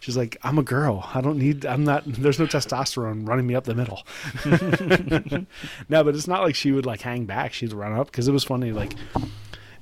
[0.00, 1.08] She's like, I'm a girl.
[1.14, 1.64] I don't need.
[1.64, 2.02] I'm not.
[2.06, 4.02] There's no testosterone running me up the middle.
[5.88, 7.52] no, but it's not like she would like hang back.
[7.52, 8.72] She'd run up because it was funny.
[8.72, 8.94] Like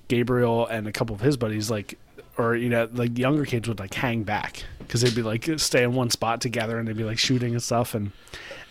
[0.09, 1.99] Gabriel and a couple of his buddies, like,
[2.39, 5.83] or you know, like younger kids would like hang back because they'd be like stay
[5.83, 8.13] in one spot together and they'd be like shooting and stuff and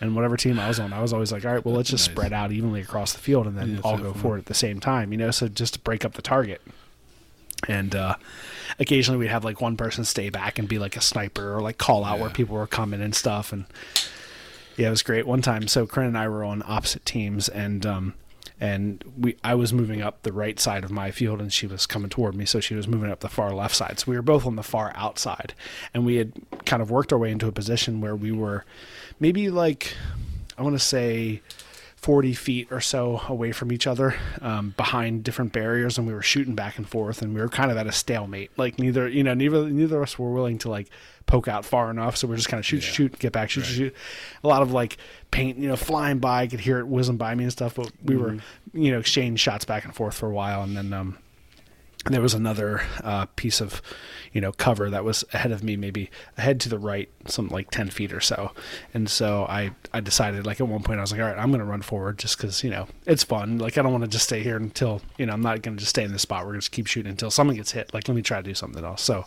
[0.02, 2.08] and whatever team I was on, I was always like, all right, well, let's just
[2.08, 2.12] Nice.
[2.14, 4.22] spread out evenly across the field and then Yeah, all go fun.
[4.22, 6.60] for it at the same time, you know, so just to break up the target
[7.68, 8.16] and uh,
[8.80, 11.78] occasionally we'd have like one person stay back and be like a sniper or like
[11.78, 13.66] call out where people were coming and stuff and
[14.76, 17.86] yeah it was great one time so Corinne and I were on opposite teams and
[17.86, 18.14] um
[18.60, 21.86] and we I was moving up the right side of my field and she was
[21.86, 24.22] coming toward me so she was moving up the far left side so we were
[24.22, 25.54] both on the far outside
[25.94, 26.32] and we had
[26.66, 28.64] kind of worked our way into a position where we were
[29.22, 29.94] maybe like
[30.58, 31.40] I want to say
[31.94, 36.22] 40 feet or so away from each other um, behind different barriers and we were
[36.22, 38.50] shooting back and forth and we were kind of at a stalemate.
[38.58, 40.88] Like neither you know neither neither of us were willing to like
[41.26, 43.76] poke out far enough so we're just kind of shoot shoot get back shoot shoot
[43.76, 43.96] shoot.
[44.42, 44.96] A lot of like
[45.30, 47.92] paint you know flying by I could hear it whizzing by me and stuff but
[48.02, 48.38] we were
[48.74, 51.16] you know exchanging shots back and forth for a while and then um
[52.06, 53.80] there was another uh, piece of
[54.32, 57.70] you know cover that was ahead of me maybe ahead to the right some like
[57.70, 58.50] 10 feet or so.
[58.92, 61.50] And so i i decided like at one point i was like all right i'm
[61.52, 63.58] gonna run forward just because you know it's fun.
[63.58, 65.90] Like i don't want to just stay here until you know i'm not gonna just
[65.90, 66.44] stay in this spot.
[66.44, 67.94] We're gonna just keep shooting until someone gets hit.
[67.94, 69.02] Like let me try to do something else.
[69.02, 69.24] So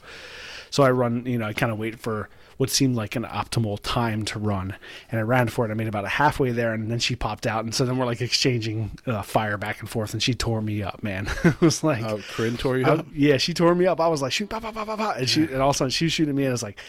[0.69, 3.77] so i run you know i kind of wait for what seemed like an optimal
[3.83, 4.75] time to run
[5.11, 7.45] and i ran for it i made about a halfway there and then she popped
[7.45, 10.61] out and so then we're like exchanging uh, fire back and forth and she tore
[10.61, 13.05] me up man it was like Oh, Corinne tore you I- up?
[13.13, 13.99] yeah, she tore me up.
[13.99, 15.13] I was like, shoot, bah, bah, bah, bah, bah.
[15.17, 16.79] And, she, and all of a sudden she was shooting me, and it was like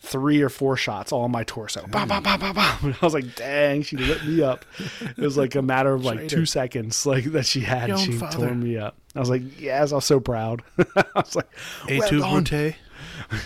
[0.00, 1.84] three or four shots all on my torso.
[1.90, 2.78] Bah, bah, bah, bah, bah.
[2.82, 4.64] And I was like, dang, she lit me up.
[5.00, 6.36] It was like a matter of like Traitor.
[6.36, 7.88] two seconds like that she had.
[7.88, 8.46] Young she father.
[8.48, 8.96] tore me up.
[9.14, 10.62] I was like, yes, I was so proud.
[10.96, 11.48] I was like,
[11.88, 12.74] well A2 done.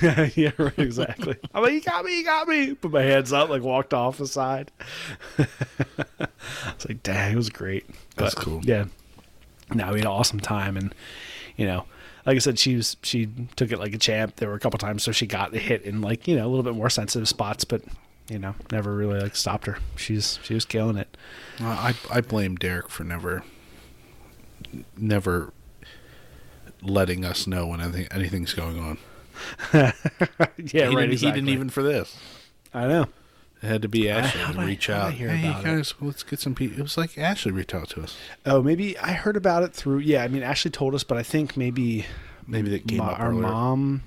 [0.37, 1.37] Yeah, right, exactly.
[1.55, 2.75] I'm like, you got me, you got me.
[2.75, 4.71] Put my hands up, like walked off the side.
[5.39, 7.87] it's like, dang, it was great.
[8.17, 8.61] That's But, cool.
[8.65, 8.87] Yeah.
[9.75, 10.95] No, we had an awesome time, and
[11.57, 11.85] you know,
[12.25, 14.37] like I said, she was she took it like a champ.
[14.37, 16.49] There were a couple times so she got the hit in like you know a
[16.49, 17.83] little bit more sensitive spots, but
[18.31, 19.79] you know, never really like stopped her.
[19.97, 21.17] She's she was killing it.
[21.61, 23.43] Uh, I I blame Derek for never,
[24.97, 25.53] never
[26.83, 28.99] letting us know when anything anything's going on.
[29.75, 29.93] yeah,
[30.57, 31.07] he right.
[31.11, 32.17] Didn't, He didn't even for this.
[32.75, 33.07] I know.
[33.63, 35.13] It had to be Ashley how'd to reach I out.
[35.15, 35.65] hear hey about it?
[35.67, 36.79] guys, let's get some people.
[36.79, 38.17] It was like Ashley reached out to us.
[38.47, 39.99] Oh, maybe I heard about it through.
[39.99, 42.07] Yeah, I mean, Ashley told us, but I think maybe
[42.47, 43.43] Maybe that came ma- up our earlier.
[43.43, 44.03] mom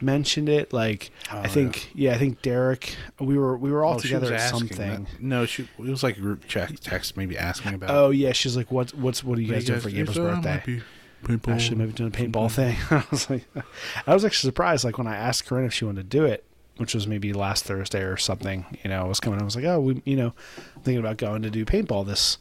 [0.00, 0.72] mentioned it.
[0.72, 2.14] Like Oh, I think, yeah.
[2.14, 2.94] I think Derek.
[3.18, 4.76] We were we were all Oh, together at something.
[4.78, 5.20] that.
[5.20, 7.90] No, she it was like a group chat text, maybe asking about.
[7.90, 10.40] Oh yeah, she's like, "What's what's what are you Hey, guys doing for guys, Gabriel's
[10.44, 10.82] birthday?"
[11.24, 11.54] Paintball.
[11.54, 12.76] Ashley maybe doing a paintball thing.
[12.90, 13.44] I was like,
[14.06, 14.84] I was actually surprised.
[14.84, 16.44] Like when I asked Corinne if she wanted to do it,
[16.78, 18.64] which was maybe last Thursday or something.
[18.82, 19.40] You know, I was coming.
[19.40, 20.32] I was like, oh, we, you know,
[20.76, 22.38] I'm thinking about going to do paintball this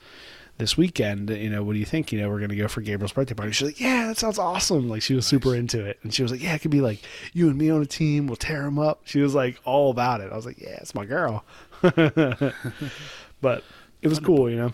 [0.57, 1.30] this weekend.
[1.30, 2.11] You know, what do you think?
[2.11, 3.51] You know, we're gonna go for Gabriel's birthday party.
[3.51, 4.89] She's like, yeah, that sounds awesome.
[4.89, 7.01] Like she was super into it, and she was like, yeah, it could be like
[7.34, 8.28] you and me on a team.
[8.28, 9.01] We'll tear them up.
[9.05, 10.32] She was like all about it.
[10.32, 11.43] I was like, yeah, it's my girl.
[11.82, 13.63] but
[14.01, 14.71] it was cool, you know.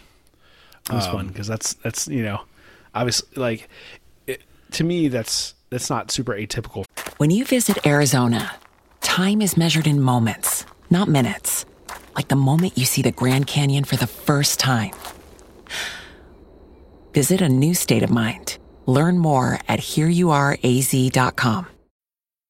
[0.90, 2.42] It was fun um, because that's that's you know,
[2.94, 3.70] obviously like
[4.28, 4.42] it,
[4.72, 6.86] to me that's that's not super atypical.
[7.18, 8.56] When you visit Arizona,
[9.02, 11.66] time is measured in moments, not minutes.
[12.16, 14.92] Like the moment you see the Grand Canyon for the first time.
[17.14, 18.58] Visit a new state of mind.
[18.86, 21.68] Learn more at hereyouareaz.com.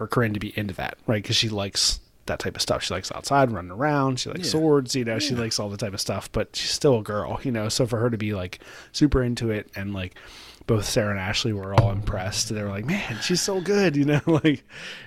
[0.00, 1.22] For Corinne to be into that, right?
[1.22, 2.82] Because she likes that type of stuff.
[2.82, 4.18] She likes outside running around.
[4.18, 4.52] She likes Yeah.
[4.52, 4.96] swords.
[4.96, 6.32] You know, she likes all the type of stuff.
[6.32, 7.68] But she's still a girl, you know.
[7.68, 8.60] So for her to be like
[8.92, 10.14] super into it, and like
[10.66, 12.48] both Sarah and Ashley were all impressed.
[12.48, 14.22] They were like, "Man, she's so good," you know.
[14.26, 14.64] Like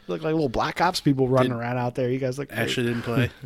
[0.08, 2.08] look like little black ops people running Did- around out there.
[2.12, 2.60] You guys look great.
[2.60, 3.32] Ashley didn't play.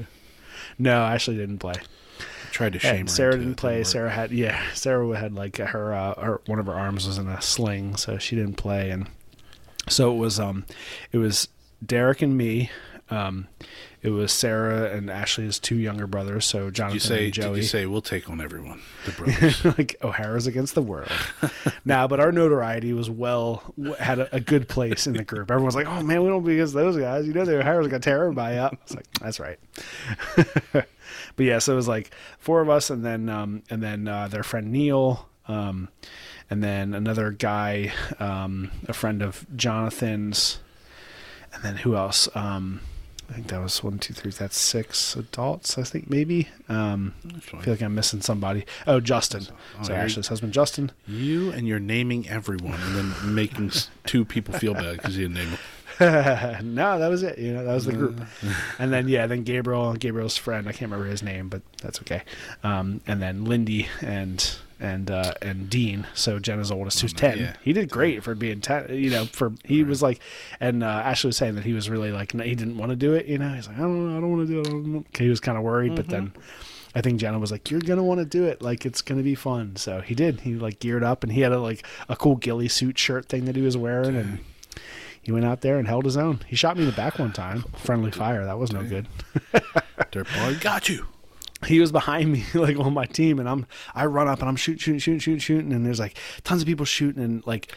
[0.79, 1.73] No, Ashley didn't play.
[1.75, 3.15] I Tried to shame And her.
[3.15, 3.83] Sarah didn't play.
[3.85, 4.61] Sarah had yeah.
[4.73, 8.17] Sarah had like her uh, her one of her arms was in a sling, so
[8.17, 8.89] she didn't play.
[8.91, 9.07] And
[9.87, 10.65] so it was um,
[11.11, 11.47] it was
[11.85, 12.71] Derek and me.
[13.09, 13.47] Um,
[14.03, 16.45] it was Sarah and Ashley's two younger brothers.
[16.45, 17.25] So Did Jonathan you say?
[17.25, 17.57] and Did Joey.
[17.57, 18.81] you say we'll take on everyone?
[19.05, 19.65] The brothers.
[19.77, 21.09] like O'Hara's against the world.
[21.85, 25.49] now, but our notoriety was well had a, a good place in the group.
[25.49, 27.99] Everyone's like, "Oh man, we don't be against those guys." You know, the O'Hara's gonna
[27.99, 28.73] tear everybody up.
[28.83, 29.59] It's like that's right.
[30.73, 30.85] but
[31.37, 34.43] yeah, so it was like four of us, and then um, and then uh, their
[34.43, 35.89] friend Neil, um,
[36.49, 40.59] and then another guy, um, a friend of Jonathan's,
[41.53, 42.29] and then who else?
[42.35, 42.81] Um,
[43.29, 44.31] I think that was one, two, three.
[44.31, 45.77] That's six adults.
[45.77, 46.47] I think maybe.
[46.69, 48.65] Um, I feel like I'm missing somebody.
[48.85, 49.47] Oh, Justin.
[49.79, 49.93] Oh, so.
[49.93, 50.91] Ashley's husband, Justin.
[51.05, 53.71] you and you're naming everyone and then making
[54.05, 55.59] two people feel bad because you didn't name them.
[56.75, 57.37] no, that was it.
[57.37, 58.21] You know, that was the group.
[58.79, 60.67] and then yeah, then Gabriel, Gabriel's friend.
[60.67, 62.21] I can't remember his name, but that's okay.
[62.63, 66.07] Um, and then Lindy and and uh, and Dean.
[66.13, 67.37] So Jenna's oldest, who's ten.
[67.37, 67.55] yeah.
[67.61, 68.93] He did great for being ten.
[68.93, 70.19] You know, for he was like,
[70.59, 73.13] and uh, Ashley was saying that he was really like he didn't want to do
[73.13, 73.25] it.
[73.25, 75.17] You know, he's like, I don't know, I don't want to do it.
[75.17, 76.33] He was kind of worried, but then.
[76.95, 78.59] I think Jenna was like, "You're gonna want to do it.
[78.59, 80.39] Like, it's gonna be fun." So he did.
[80.41, 83.45] He like geared up, and he had a like a cool ghillie suit shirt thing
[83.45, 84.39] that he was wearing, and
[85.21, 86.39] he went out there and held his own.
[86.47, 87.65] He shot me in the back one time.
[87.75, 88.45] Friendly fire.
[88.45, 89.07] That was no good.
[90.11, 91.05] Dirt boy got you.
[91.65, 94.55] He was behind me, like on my team, and I'm I run up and I'm
[94.55, 97.73] shooting, shooting, shooting, shooting, shooting, and there's like tons of people shooting, and like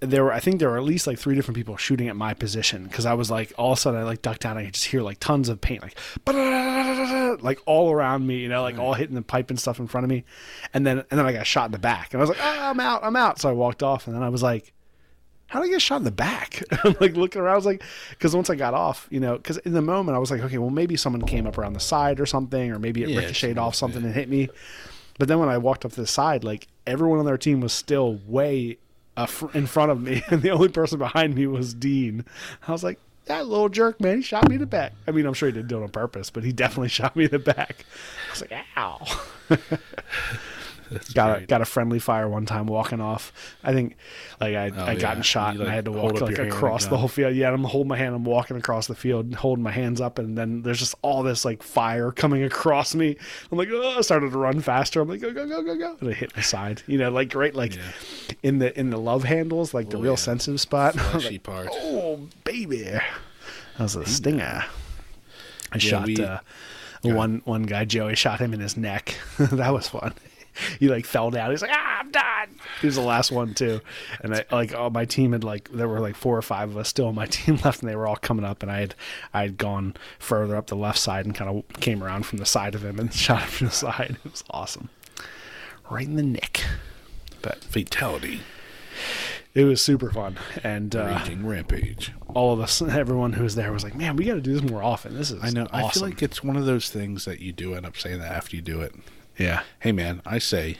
[0.00, 2.34] there were I think there were at least like three different people shooting at my
[2.34, 4.64] position because I was like all of a sudden I like ducked down and I
[4.64, 8.78] could just hear like tons of paint like like all around me, you know, like
[8.78, 10.24] all hitting the pipe and stuff in front of me,
[10.72, 12.70] and then and then I got shot in the back, and I was like, oh,
[12.70, 13.40] I'm out, I'm out.
[13.40, 14.72] So I walked off, and then I was like
[15.50, 16.62] how did I get shot in the back?
[16.84, 17.54] I'm like looking around.
[17.54, 20.18] I was like, because once I got off, you know, because in the moment I
[20.20, 23.02] was like, okay, well maybe someone came up around the side or something, or maybe
[23.02, 24.06] it Yeah, ricocheted off something that.
[24.08, 24.48] and hit me.
[25.18, 27.72] But then when I walked up to the side, like everyone on their team was
[27.72, 28.78] still way
[29.16, 32.24] uh, fr- in front of me, and the only person behind me was Dean.
[32.66, 34.92] I was like, that little jerk, man, he shot me in the back.
[35.06, 37.24] I mean, I'm sure he didn't do it on purpose, but he definitely shot me
[37.24, 37.84] in the back.
[38.28, 39.06] I was like, ow.
[41.14, 41.48] Got a, great.
[41.48, 43.32] got a friendly fire one time walking off.
[43.62, 43.96] I think
[44.40, 44.94] like I I Oh, yeah.
[44.96, 47.34] gotten shot You, and I had to walk like across the whole field.
[47.34, 48.14] Yeah, I'm holding my hand.
[48.14, 51.44] I'm walking across the field, holding my hands up, and then there's just all this
[51.44, 53.16] like fire coming across me.
[53.52, 55.00] I'm like, oh, I started to run faster.
[55.00, 56.82] I'm like, go go go go go, and I hit the side.
[56.86, 57.82] You know, like right like Yeah.
[58.42, 60.16] in the in the love handles, like the Oh, real yeah.
[60.16, 60.96] sensitive spot.
[60.98, 61.76] I was Fleshy like, parts.
[61.78, 63.02] oh baby, that
[63.78, 64.64] was a stinger.
[65.72, 66.38] I shot we- uh,
[67.02, 69.14] one one guy, Joey, shot him in his neck.
[69.38, 70.12] that was fun.
[70.78, 71.50] He like fell down.
[71.50, 72.56] He's like, ah, I'm done.
[72.80, 73.80] He was the last one too,
[74.20, 76.76] and I like oh my team had like there were like four or five of
[76.76, 78.94] us still on my team left, and they were all coming up, and I had
[79.32, 82.46] I had gone further up the left side and kind of came around from the
[82.46, 84.16] side of him and shot him from the side.
[84.24, 84.88] It was awesome,
[85.90, 86.62] right in the nick.
[87.42, 88.40] But Fatality.
[89.54, 92.12] it was super fun, and uh, Raging rampage.
[92.34, 94.70] all of us, everyone who was there, was like, "Man, we got to do this
[94.70, 95.14] more often.
[95.16, 95.66] This is I know.
[95.72, 98.30] I feel like it's one of those things that you do end up saying that
[98.32, 98.94] after you do it.
[99.40, 100.76] Yeah, Hey, man, I say,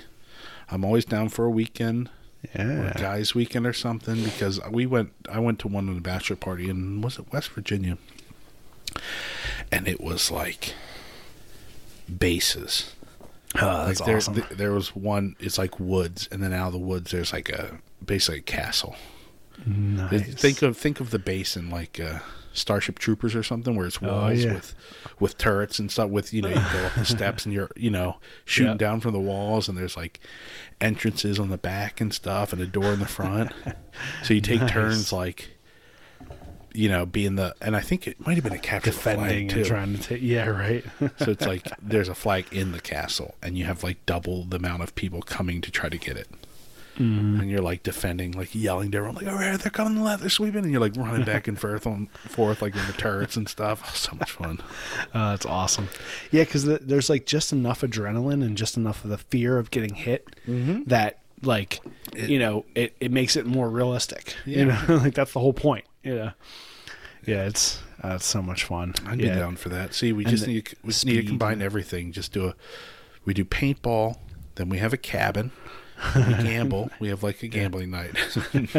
[0.71, 2.09] I'm always down for a weekend,
[2.55, 5.13] or yeah, a guys' weekend or something because we went.
[5.31, 7.99] I went to one of the bachelor party and was it West Virginia,
[9.73, 10.75] and it was like
[12.19, 12.95] bases.
[13.61, 14.35] Oh, Like there, awesome.
[14.35, 15.35] th- there was one.
[15.41, 18.95] It's like woods, and then out of the woods, there's like a basically a castle.
[19.67, 20.35] nice.
[20.35, 22.21] Think of think of the basin like uh,
[22.53, 24.55] Starship Troopers or something, where it's oh, walls Oh, yeah.
[24.55, 24.75] with
[25.21, 26.11] with turrets and stuff.
[26.11, 28.77] With you know, you go up the steps and you're you know shooting Yeah.
[28.79, 30.21] down from the walls, and there's like
[30.81, 33.53] entrances on the back and stuff, and a door in the front.
[34.25, 34.71] so you take Nice.
[34.71, 35.51] turns like
[36.73, 39.17] you know being the and I think it might have been a capture the flag
[39.19, 39.59] defending too.
[39.59, 40.23] and trying to take.
[40.23, 40.85] Yeah, right.
[41.19, 44.57] so it's like there's a flag in the castle, and you have like double the
[44.57, 46.29] amount of people coming to try to get it.
[46.99, 47.41] Mm-hmm.
[47.41, 50.05] And you're like defending, like yelling to everyone, like, "All right, they're coming to the
[50.05, 52.93] left, they're sweeping," and you're like running back and forth on forth, like in the
[52.93, 53.83] turrets and stuff.
[53.87, 54.61] Oh, so much fun.
[55.15, 55.89] Uh, that's awesome.
[56.31, 59.71] Yeah, because the, there's like just enough adrenaline and just enough of the fear of
[59.71, 60.85] getting hit Mm-hmm.
[60.87, 61.81] that, like,
[62.17, 64.35] you know, it, it makes it more realistic.
[64.45, 65.85] You know, like that's the whole point.
[66.03, 66.31] You know,
[67.27, 68.95] yeah, it's uh, it's so much fun.
[69.07, 69.35] I'd yeah.
[69.35, 69.95] be down for that.
[69.95, 72.13] See, we And just need to, we just need to combine everything.
[72.13, 72.55] Just do a,
[73.25, 74.17] we do paintball,
[74.57, 75.51] then we have a cabin.
[76.17, 76.91] We gamble.
[77.01, 78.15] We have like a gambling night.
[78.55, 78.75] just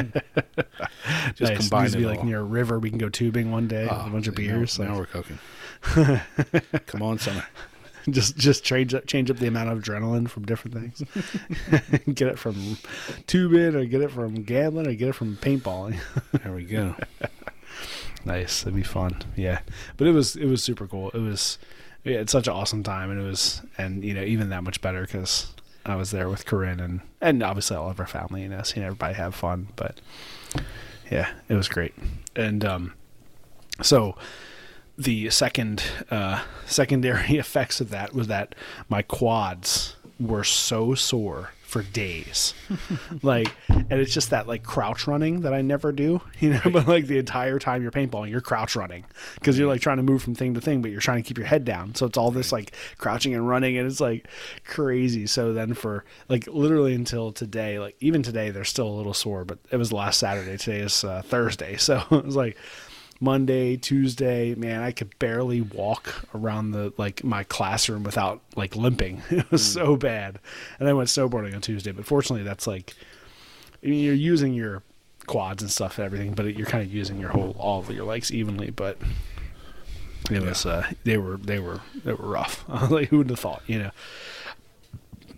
[1.42, 1.58] Nice.
[1.58, 2.26] combine it be like all.
[2.26, 2.80] near a river.
[2.80, 3.84] We can go tubing one day.
[3.84, 4.80] with a ah, bunch of Now- beers.
[4.80, 5.40] Now, we're cooking.
[6.88, 7.46] Come on, summer.
[8.10, 11.04] just just change up change up the amount of adrenaline from different things.
[12.16, 12.78] get it from
[13.28, 16.00] tubing, or get it from gambling, or get it from paintballing.
[16.44, 16.96] There we go.
[18.26, 19.18] nice, that'd be fun.
[19.36, 19.60] Yeah,
[19.98, 21.12] but it was it was super cool.
[21.12, 21.58] It was
[22.04, 24.82] yeah, it's such an awesome time, and it was and you know even that much
[24.82, 25.54] better because
[25.86, 28.76] I was there with Corinne and and obviously all of our family and us.
[28.76, 30.00] Know, everybody have fun, but
[31.10, 31.94] yeah, it was great.
[32.36, 32.94] And um,
[33.82, 34.16] so
[34.98, 38.56] the second uh, secondary effects of that was that
[38.90, 42.54] my quads were so sore for days.
[43.24, 46.88] Like and it's just that like crouch running that i never do you know but
[46.88, 49.06] like the entire time you're paintballing you're crouch running.
[49.36, 51.38] Because you're like trying to move from thing to thing but you're trying to keep
[51.38, 51.94] your head down.
[51.96, 54.28] So it's all this like crouching and running and it's like
[54.66, 55.28] crazy.
[55.28, 59.46] So then for like literally until today like even today they're still a little sore
[59.46, 60.58] but it was last saturday.
[60.58, 61.78] Today is uh, thursday.
[61.82, 62.58] So it was like
[63.24, 69.22] Monday, Tuesday, man, I could barely walk around the like my classroom without like limping.
[69.32, 70.40] It was so bad.
[70.80, 72.96] And I went snowboarding on Tuesday, but fortunately that's like
[73.84, 74.82] I mean you're using your
[75.28, 78.06] quads and stuff and everything, but you're kind of using your whole all of your
[78.06, 78.98] legs evenly, but
[80.32, 82.66] it was uh they were they were they were rough.
[82.90, 83.92] like who would have thought, you know.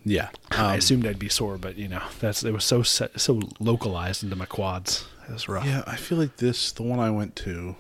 [0.06, 0.30] Yeah.
[0.52, 4.24] I Um, assumed I'd be sore, but you know, that's it was so so localized
[4.24, 5.06] into my quads.
[5.28, 5.66] It was rough.
[5.66, 7.76] Yeah, I feel like this, the one I went to,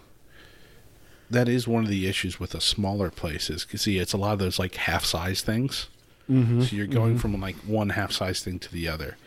[1.29, 3.65] that is one of the issues with the smaller places.
[3.65, 5.87] 'Cause see, it's a lot of those like half size things.
[6.29, 9.17] Mm-hmm, so you're going from like one half size thing to the other.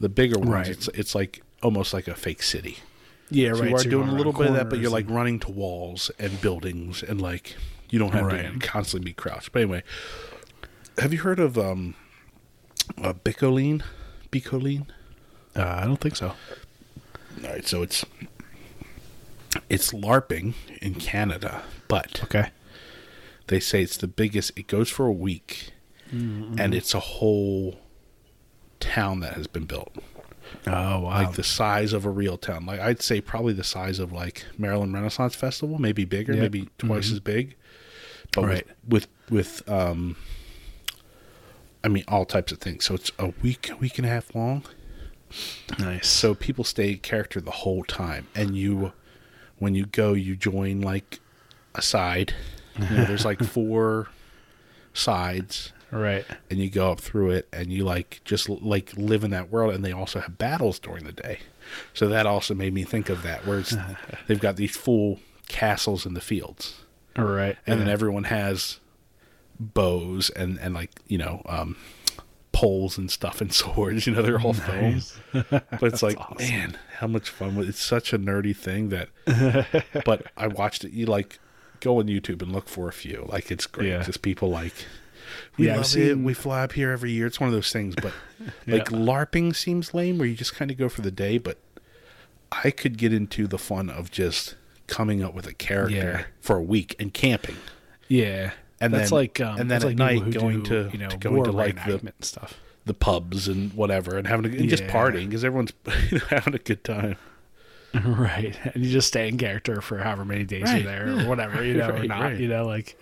[0.00, 0.68] The bigger ones, Right.
[0.68, 2.78] it's it's like almost like a fake city.
[3.28, 3.70] Yeah, So right.
[3.70, 6.10] you are so doing a little bit of that, but you're like running to walls
[6.18, 7.56] and buildings, and like
[7.90, 8.52] you don't have Right.
[8.60, 9.52] to constantly be crouched.
[9.52, 9.82] But anyway,
[10.98, 11.94] have you heard of um,
[13.02, 13.82] uh, Bicolline?
[14.30, 14.86] Bicolline?
[15.56, 16.34] uh, I don't think so.
[17.44, 18.04] All right, so it's
[19.68, 22.50] it's LARPing in Canada, but Okay.
[23.46, 24.52] they say it's the biggest.
[24.56, 25.70] It goes for a week,
[26.14, 26.60] Mm-hmm.
[26.60, 27.80] and it's a whole
[28.78, 29.92] town that has been built,
[30.68, 31.02] Oh wow.
[31.02, 32.64] like the size of a real town.
[32.66, 36.40] Like I'd say, probably the size of like Maryland Renaissance Festival, maybe bigger, Yep.
[36.42, 37.56] maybe twice as big.
[38.32, 38.50] But Mm-hmm.
[38.50, 38.66] Right.
[38.86, 40.16] with, with with um,
[41.82, 42.84] I mean all types of things.
[42.84, 44.62] So it's a week, week and a half long.
[45.78, 46.08] Nice.
[46.08, 48.92] So people stay character the whole time, and you,
[49.58, 51.20] when you go, you join like
[51.74, 52.34] a side.
[52.78, 54.08] You know, there's like four
[54.92, 56.24] sides, right.
[56.50, 59.74] and you go up through it, and you like just like live in that world.
[59.74, 61.40] And they also have battles during the day,
[61.94, 63.74] so that also made me think of that, where it's,
[64.26, 66.80] they've got these full castles in the fields,
[67.16, 67.56] right?
[67.66, 68.80] and then everyone has
[69.58, 71.76] bows and and like you know um
[72.56, 75.02] poles and stuff and swords you know they're all foam
[75.50, 79.10] but it's like man how much fun it's such a nerdy thing that
[80.06, 81.38] but i watched it you like
[81.80, 84.02] go on youtube and look for a few like it's great Yeah.
[84.02, 84.72] just people like
[85.58, 87.94] we Yeah, love it we fly up here every year it's one of those things
[87.94, 88.14] but
[88.66, 88.96] like Yeah.
[88.96, 91.58] larping seems lame where you just kind of go for the day but
[92.52, 94.54] i could get into the fun of just
[94.86, 96.24] coming up with a character Yeah.
[96.40, 97.56] for a week and camping
[98.08, 98.52] yeah.
[98.80, 101.08] And that's then- like um, and then at like night going do, to- you know
[101.18, 102.58] going to like, the- and stuff.
[102.84, 105.72] the pubs and whatever, and having a, and just partying because everyone's
[106.30, 107.16] having a good time.
[108.04, 111.28] right, and you just stay in character for however many days Right, you're there or
[111.28, 112.38] whatever, you know, or not, right.
[112.38, 112.98] you know, like.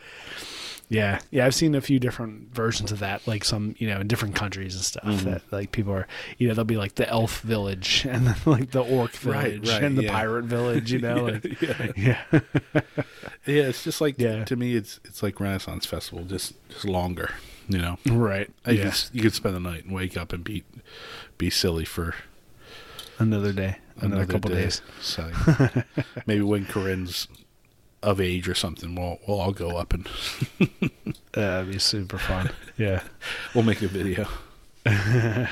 [0.95, 4.07] Yeah, yeah, I've seen a few different versions of that, like some, you know, in
[4.07, 5.05] different countries and stuff.
[5.05, 5.31] Mm-hmm.
[5.31, 6.07] That like people are,
[6.39, 9.83] you know, they'll be like the elf village and then like the orc village right,
[9.83, 10.13] and the yeah.
[10.13, 11.93] pirate village, you know, like yeah.
[11.97, 12.23] yeah,
[13.47, 14.45] Yeah, it's just like Yeah.
[14.45, 17.31] to me, it's it's like Renaissance Festival, just just longer.
[17.67, 20.45] You know, right, you, yeah, could, you could spend the night and wake up and
[20.45, 20.65] be
[21.39, 22.15] be silly for
[23.19, 24.65] another day, another, couple day.
[24.65, 24.83] days.
[25.01, 25.31] So
[26.27, 27.27] maybe when Corinne's
[28.05, 30.09] of age or something, we'll we'll all go up and
[31.33, 32.51] that'd be super fun.
[32.77, 33.03] Yeah.
[33.55, 34.27] we'll make a video.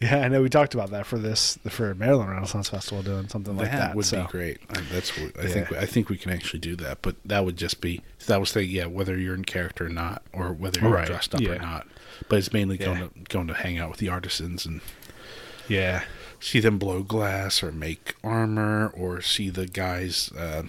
[0.00, 3.56] Yeah, I know we talked about that for this for Maryland Renaissance Festival doing something
[3.56, 3.94] like that.
[3.94, 4.22] would so.
[4.24, 4.58] be great.
[4.68, 5.48] I, that's what, I Yeah.
[5.48, 5.72] think.
[5.72, 7.02] I think we can actually do that.
[7.02, 10.22] But that would just be that was thinking, yeah, whether you're in character or not,
[10.32, 11.50] or whether you're Right, dressed up yeah.
[11.50, 11.86] or not.
[12.28, 13.04] But it's mainly going Yeah.
[13.06, 14.80] to going to hang out with the artisans and
[15.68, 16.02] Yeah.
[16.40, 20.64] see them blow glass or make armor or see the guys uh,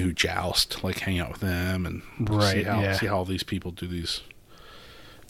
[0.00, 2.92] who joust, like hang out with them and see how yeah.
[2.96, 4.22] see how all these people do these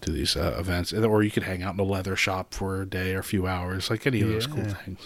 [0.01, 0.93] do these uh, events.
[0.93, 3.25] And- Or you could hang out in a leather shop for a day or a
[3.25, 4.99] few hours, like any of those cool things.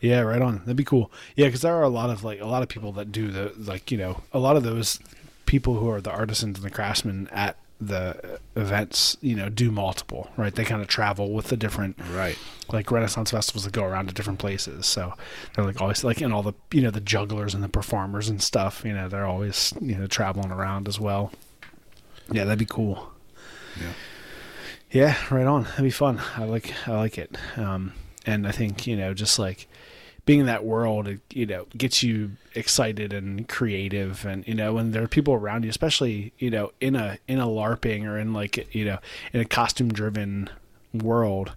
[0.00, 0.58] Yeah, right on.
[0.60, 1.10] That'd be cool.
[1.36, 3.52] Yeah, because there are a lot of like a lot of people that do the
[3.56, 4.98] like you know a lot of those
[5.46, 10.30] people who are the artisans and the craftsmen at the events you know do multiple
[10.38, 12.38] right they kind of travel with the different Right.
[12.72, 15.12] like renaissance festivals that go around to different places so
[15.54, 18.42] they're like always like and all the you know the jugglers and the performers and
[18.42, 21.32] stuff you know they're always you know traveling around as well
[22.32, 23.12] yeah that'd be cool
[23.78, 23.92] Yeah.
[24.90, 25.64] yeah, right on.
[25.64, 26.18] That'd be fun.
[26.36, 27.36] I like I like it.
[27.56, 27.92] Um,
[28.24, 29.68] and I think you know, just like
[30.26, 34.74] being in that world, it, you know, gets you excited and creative, and you know,
[34.74, 38.18] when there are people around you, especially you know, in a in a LARPing or
[38.18, 38.98] in like you know,
[39.32, 40.50] in a costume driven
[40.92, 41.54] world.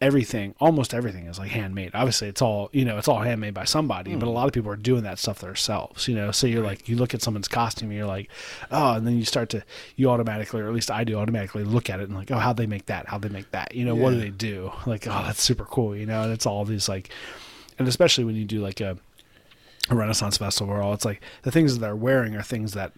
[0.00, 1.90] Everything, almost everything, is like handmade.
[1.92, 2.98] Obviously, it's all you know.
[2.98, 4.36] It's all handmade by somebody, but a hmm.
[4.36, 6.06] lot of people are doing that stuff themselves.
[6.06, 8.30] You know, so you're like, you look at someone's costume, and you're like,
[8.70, 9.64] oh, and then you start to,
[9.96, 12.58] you automatically, or at least I do, automatically look at it and like, oh, how'd
[12.58, 13.08] they make that?
[13.08, 13.74] How'd they make that?
[13.74, 14.70] You know, what do they do?
[14.86, 15.96] Like, oh, that's super cool.
[15.96, 17.10] You know, and it's all these like,
[17.78, 18.96] and especially when you do like a,
[19.90, 22.92] a Renaissance festival, where all it's like the things that they're wearing are things that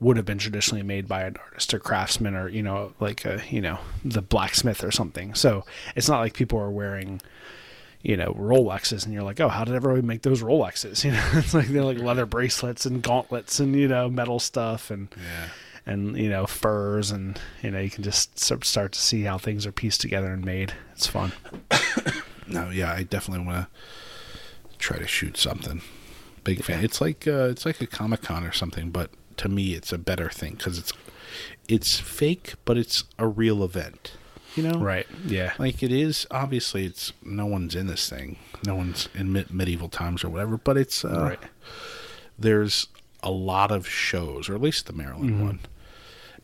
[0.00, 3.40] would have been traditionally made by an artist or craftsman or you know like a
[3.48, 5.34] you know the blacksmith or something.
[5.34, 5.64] So
[5.96, 7.20] it's not like people are wearing
[8.02, 11.04] you know rolexes and you're like oh how did everybody make those rolexes?
[11.04, 14.90] You know it's like they're like leather bracelets and gauntlets and you know metal stuff
[14.90, 15.48] and Yeah.
[15.86, 19.64] and you know furs and you know you can just start to see how things
[19.64, 20.74] are pieced together and made.
[20.96, 21.32] It's fun
[22.46, 25.82] No, yeah, I definitely want to try to shoot something.
[26.42, 26.84] Big fan.
[26.84, 29.98] It's like uh, it's like a Comic Con or something, but to me, it's a
[29.98, 30.92] better thing because it's
[31.68, 34.12] it's fake, but it's a real event.
[34.56, 36.28] You know, right yeah Like it is.
[36.30, 38.36] Obviously, it's no one's in this thing.
[38.64, 40.56] No one's in medieval times or whatever.
[40.56, 41.40] But it's uh, Right.
[42.38, 42.86] There's
[43.22, 45.60] a lot of shows, or at least the Maryland one.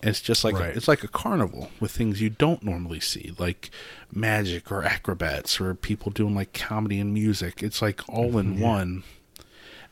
[0.03, 0.62] It's just like Mm-hmm.
[0.64, 0.74] Right.
[0.74, 3.70] a, it's like a carnival with things you don't normally see, like
[4.12, 7.62] magic or acrobats or people doing like comedy and music.
[7.62, 9.03] It's like all in one.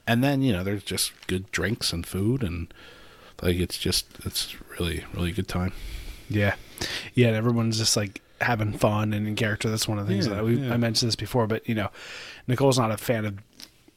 [0.07, 2.73] And then you know there's just good drinks and food and
[3.43, 5.73] like it's just it's really really good time.
[6.31, 6.55] Yeah,
[7.15, 9.69] yeah, and everyone's just like having fun and in character.
[9.69, 10.73] That's one of the things Yeah, that we yeah.
[10.73, 11.91] I mentioned this before, but you know,
[12.47, 13.39] Nicole's not a fan of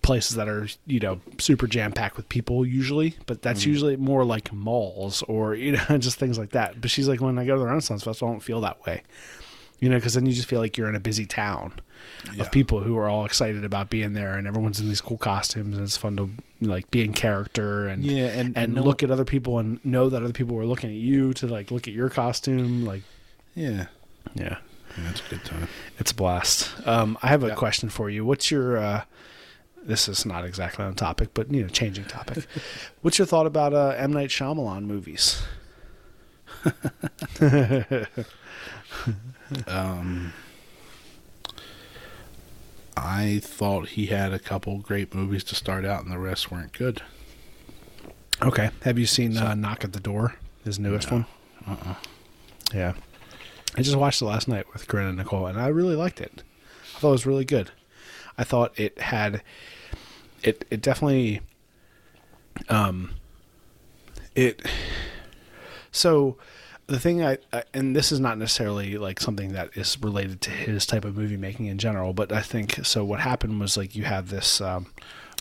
[0.02, 3.68] places that are you know super jam packed with people usually, but that's Mm.
[3.68, 6.82] usually more like malls or you know just things like that.
[6.82, 9.04] But she's like, when I go to the Renaissance Festival, I don't feel that way.
[9.80, 11.74] You know, because then you just feel like you're in a busy town
[12.36, 12.42] Yeah.
[12.44, 15.76] of people who are all excited about being there, and everyone's in these cool costumes,
[15.76, 16.30] and it's fun to
[16.62, 20.08] like be in character and Yeah, and- and and look at other people and know
[20.10, 23.02] that other people were looking at you to like look at your costume, like
[23.56, 23.88] Yeah,
[24.36, 24.58] yeah,
[25.00, 25.68] yeah it's a good time.
[25.98, 26.70] it's a blast.
[26.86, 27.56] Um, I have a Yeah.
[27.56, 28.24] question for you.
[28.24, 29.04] What's your uh,
[29.84, 32.46] this is not exactly on topic, but you know, changing topic.
[33.02, 35.42] What's your thought about uh, M Night Shyamalan movies?
[39.68, 40.32] Um,
[42.96, 46.74] I thought he had a couple great movies to start out, and the rest weren't
[46.74, 47.02] good.
[48.42, 50.36] Okay, have you seen uh, Knock at the Door?
[50.64, 51.26] His newest one.
[51.68, 51.96] Uh-uh.
[52.74, 52.94] Yeah,
[53.76, 56.44] I just watched it last night with Corinne and Nicole, and I really liked it.
[56.96, 57.72] I thought it was really good.
[58.42, 59.44] I thought it had
[60.44, 60.66] it.
[60.72, 61.42] It definitely.
[62.68, 63.12] Um.
[64.36, 64.62] It.
[65.92, 66.38] So,
[66.88, 70.50] the thing I, I and this is not necessarily like something that is related to
[70.50, 73.04] his type of movie making in general, but I think so.
[73.06, 74.60] What happened was like you have this.
[74.60, 74.88] Um,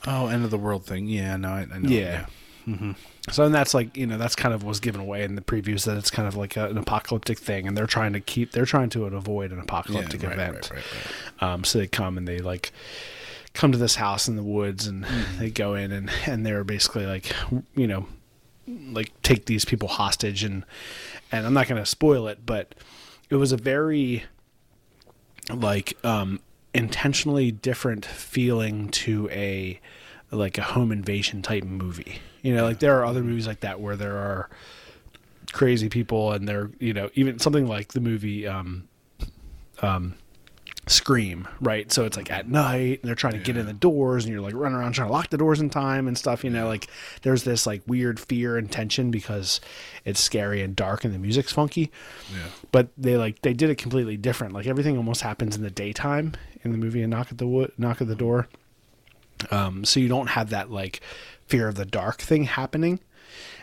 [0.07, 1.09] Oh, end of the world thing.
[1.09, 1.91] Yeah, no, I, I know.
[1.91, 2.25] yeah.
[2.67, 2.93] Mm-hmm.
[3.31, 5.85] So and that's like you know that's kind of was given away in the previews
[5.85, 8.65] that it's kind of like a, an apocalyptic thing, and they're trying to keep they're
[8.65, 10.71] trying to avoid an apocalyptic Yeah, right, event.
[10.73, 10.83] right,
[11.43, 11.43] right.
[11.53, 12.73] Um, so they come and they like
[13.53, 15.39] come to this house in the woods, and Mm-hmm.
[15.39, 17.31] they go in and and they're basically like
[17.77, 18.07] you know
[18.67, 20.65] like take these people hostage and
[21.31, 22.75] and I'm not going to spoil it, but
[23.29, 24.25] it was a very
[25.53, 26.41] like um
[26.73, 29.79] intentionally different feeling to a
[30.31, 32.19] like a home invasion type movie.
[32.43, 34.49] You know, like there are other movies like that where there are
[35.53, 38.89] crazy people and they're, you know, even something like the movie um
[39.83, 40.15] um
[40.87, 41.93] Scream, right?
[41.93, 44.43] So it's like at night and they're trying to get in the doors and you're
[44.43, 46.89] like running around trying to lock the doors in time and stuff, you know, like
[47.23, 49.61] there's this like weird fear and tension because
[50.05, 51.93] it's scary and dark and the music's funky.
[52.33, 52.47] Yeah.
[52.73, 54.53] But they like they did it completely different.
[54.53, 56.35] Like everything almost happens in the daytime
[56.65, 58.49] in the movie and knock at the wood knock at the door.
[59.53, 61.03] Um, so you don't have that like
[61.51, 63.01] fear of the dark thing happening.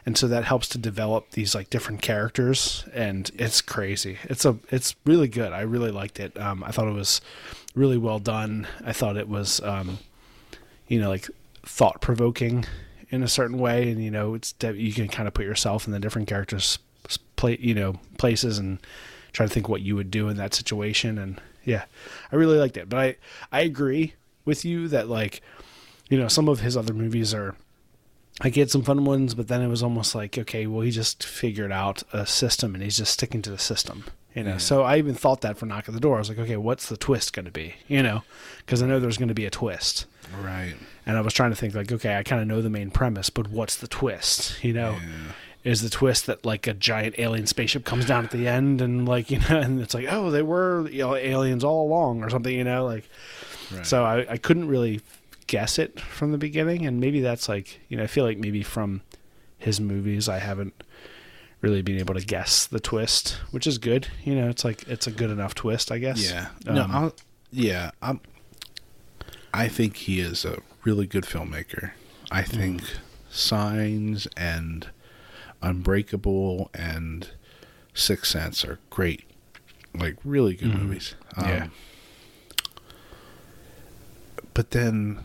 [0.05, 4.17] And so that helps to develop these like different characters and it's crazy.
[4.23, 5.51] It's a it's really good.
[5.51, 6.37] I really liked it.
[6.39, 7.21] Um, i thought it was
[7.75, 8.67] really well done.
[8.85, 9.99] I thought it was um,
[10.87, 11.29] you know like
[11.63, 12.65] thought provoking
[13.09, 13.91] in a certain way.
[13.91, 16.79] And you know it's you can kind of put yourself in the different characters
[17.35, 18.79] play you know places and
[19.31, 21.17] try to think what you would do in that situation.
[21.17, 21.83] And yeah
[22.31, 22.87] i really liked it.
[22.89, 23.15] But i
[23.51, 24.13] i agree
[24.45, 25.41] with you that like
[26.09, 27.55] you know some of his other movies are
[28.41, 31.23] I get some fun ones, but then it was almost like, okay, well, he just
[31.25, 34.03] figured out a system and he's just sticking to the system,
[34.35, 34.59] you know.
[34.59, 36.17] So I even thought that for Knock at the Door.
[36.17, 38.21] I was like, okay, what's the twist going to be, you know?
[38.59, 40.05] Because I know there's going to be a twist,
[40.39, 40.75] Right.
[41.05, 43.31] and I was trying to think like, okay, I kind of know the main premise,
[43.31, 44.97] but what's the twist, you know?
[45.63, 49.05] Is the twist that like a giant alien spaceship comes down at the end and
[49.09, 52.29] like you know, and it's like, oh, they were you know, aliens all along or
[52.29, 53.09] something, you know, like.
[53.83, 55.01] So I, I couldn't really
[55.47, 58.63] guess it from the beginning, and maybe that's like you know I feel like maybe
[58.63, 59.01] from
[59.57, 60.83] his movies I haven't
[61.61, 64.07] really been able to guess the twist, which is good.
[64.23, 66.29] You know, it's like it's a good enough twist, I guess.
[66.31, 66.49] Yeah.
[66.65, 66.83] no.
[66.83, 67.13] Um, I'll,
[67.51, 67.91] yeah.
[68.01, 68.19] I'm.
[69.53, 71.91] I think he is a really good filmmaker.
[72.29, 72.47] I Mm.
[72.47, 72.81] think
[73.31, 74.89] Signs and
[75.63, 77.29] Unbreakable and
[77.95, 79.23] Sixth Sense are great,
[79.95, 81.15] like really good movies.
[81.35, 81.47] Um.
[81.47, 81.67] Yeah.
[84.53, 85.19] But then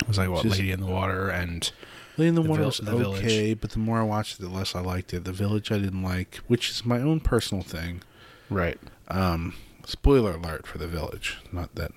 [0.00, 1.70] it was like what Just- Lady in the Water and
[2.16, 3.24] Lady in the, The Water was The Village.
[3.24, 5.24] okay, but the more I watched it, the less I liked it.
[5.24, 8.02] The Village I didn't like, which is my own personal thing.
[8.50, 8.78] right.
[9.08, 11.36] Um, spoiler alert for The Village.
[11.52, 11.92] Not that.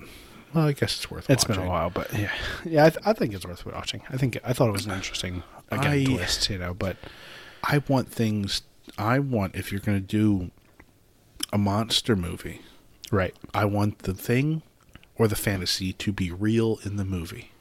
[0.54, 1.30] Well, I guess it's worth.
[1.30, 1.62] It's watching.
[1.62, 2.32] been a while, but yeah,
[2.66, 4.02] yeah, I, th- I think it's worth watching.
[4.10, 6.98] I think I thought it was an interesting again I- twist, you know, but
[7.64, 8.62] I want things.
[8.98, 10.52] I want if you're going to do
[11.54, 12.62] a monster movie,
[13.12, 14.64] right, I want the thing
[15.16, 17.52] or the fantasy to be real in the movie.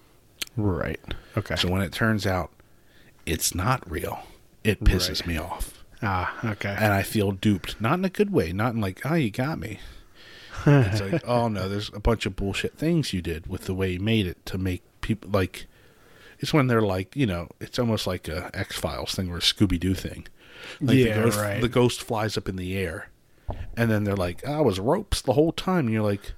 [0.59, 1.00] Right,
[1.36, 2.50] okay, So when it turns out
[3.24, 4.20] it's not real,
[4.64, 5.26] it pisses Right.
[5.28, 5.84] me off.
[6.02, 7.80] ah, okay, and I feel duped.
[7.80, 8.52] Not in a good way.
[8.52, 9.78] Not in like, oh, you got me.
[10.66, 13.92] it's like, oh no, there's a bunch of bullshit things you did with the way
[13.92, 15.66] you made it to make people like.
[16.40, 19.40] It's when they're like, you know, it's almost like a X Files thing or a
[19.40, 20.26] Scooby Doo thing.
[20.80, 21.61] Like Yeah, the ghost, right.
[21.61, 23.09] The ghost flies up in the air,
[23.76, 26.32] and then they're like, "I was ropes the whole time." And you're like,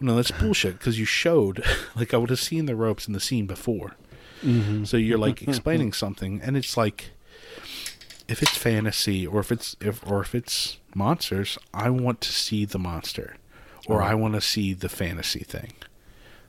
[0.00, 1.64] "No, that's bullshit." Because you showed,
[1.96, 3.94] like, I would have seen the ropes in the scene before.
[4.42, 4.84] Mm-hmm.
[4.84, 7.10] So you're like explaining something, and it's like,
[8.28, 12.64] if it's fantasy or if it's if or if it's monsters, I want to see
[12.64, 13.36] the monster,
[13.86, 15.72] or I want to see the fantasy thing.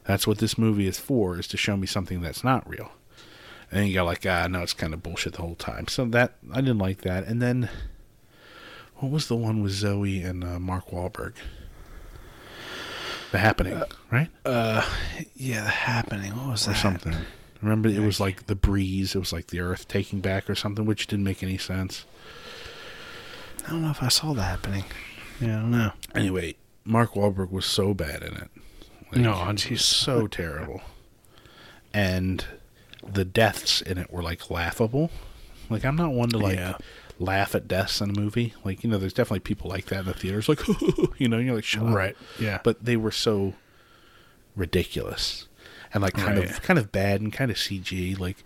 [0.06, 2.92] That's what this movie is for: is to show me something that's not real.
[3.72, 5.88] And you go like, ah, no, it's kind of bullshit the whole time.
[5.88, 7.26] So that I didn't like that.
[7.26, 7.70] And then,
[8.96, 11.34] what was the one with Zooey and uh, Mark Wahlberg?
[13.32, 14.30] The Happening, right?
[14.44, 14.84] Uh,
[15.36, 16.36] yeah, the happening.
[16.36, 16.78] What was or that?
[16.80, 17.16] something.
[17.62, 19.14] Remember, it was like the breeze.
[19.16, 22.06] It was like the earth taking back or something, which didn't make any sense.
[23.68, 24.86] I don't know if I saw that happening.
[25.40, 25.92] Yeah, I don't know.
[26.16, 26.56] Anyway,
[26.86, 28.50] Mark Wahlberg was so bad in it.
[29.12, 30.82] Like, No, he's he's- so terrible.
[31.94, 32.46] And
[33.06, 35.12] the deaths in it were like laughable.
[35.70, 36.78] Like I'm not one to like Yeah.
[37.20, 38.54] Laugh at deaths in a movie.
[38.64, 40.50] Like you know, there's definitely people like that in the theaters.
[40.50, 40.62] Like
[41.20, 41.94] you know, you're like shut up.
[41.94, 42.60] Right, yeah.
[42.64, 43.54] But they were so
[44.56, 45.48] ridiculous
[45.94, 46.50] and like kind Right.
[46.50, 48.18] of kind of bad and kind of CG.
[48.20, 48.44] Like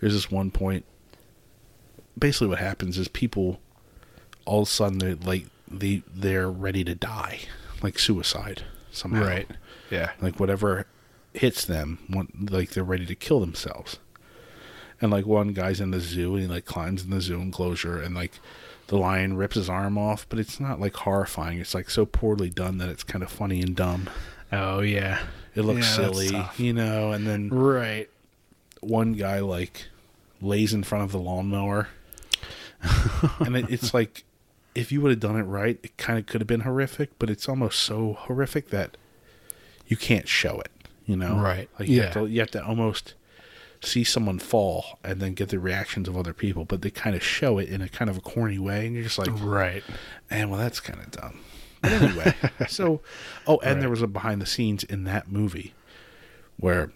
[0.00, 0.84] there's this one point.
[2.18, 3.60] Basically, what happens is people
[4.44, 7.40] all of a sudden they're like they they're ready to die,
[7.82, 9.26] like suicide somehow.
[9.26, 9.50] Right.
[9.90, 10.12] Yeah.
[10.20, 10.86] Like whatever
[11.34, 11.98] hits them,
[12.50, 13.98] like they're ready to kill themselves.
[15.00, 18.00] And like one guy's in the zoo and he like climbs in the zoo enclosure
[18.00, 18.32] and like
[18.86, 21.58] the lion rips his arm off, but it's not like horrifying.
[21.58, 24.08] It's like so poorly done that it's kind of funny and dumb.
[24.52, 25.20] Oh yeah.
[25.54, 28.08] It looks Yeah, silly, you know, and then Right.
[28.80, 29.86] one guy like
[30.40, 31.88] lays in front of the lawnmower,
[33.40, 34.24] and it, it's like
[34.74, 37.30] if you would have done it right, it kind of could have been horrific, but
[37.30, 38.96] it's almost so horrific that
[39.86, 40.70] you can't show it.
[41.06, 41.68] You know, Right.
[41.78, 42.04] Like you, Yeah.
[42.04, 43.14] have to, you have to almost
[43.86, 47.22] see someone fall and then get the reactions of other people, but they kind of
[47.22, 49.82] show it in a kind of a corny way, and you're just like, Right.
[50.30, 51.38] and well, that's kind of dumb.
[51.82, 52.34] But anyway,
[52.68, 53.00] so
[53.46, 55.74] oh, and there was a behind the scenes in that movie
[56.58, 56.90] where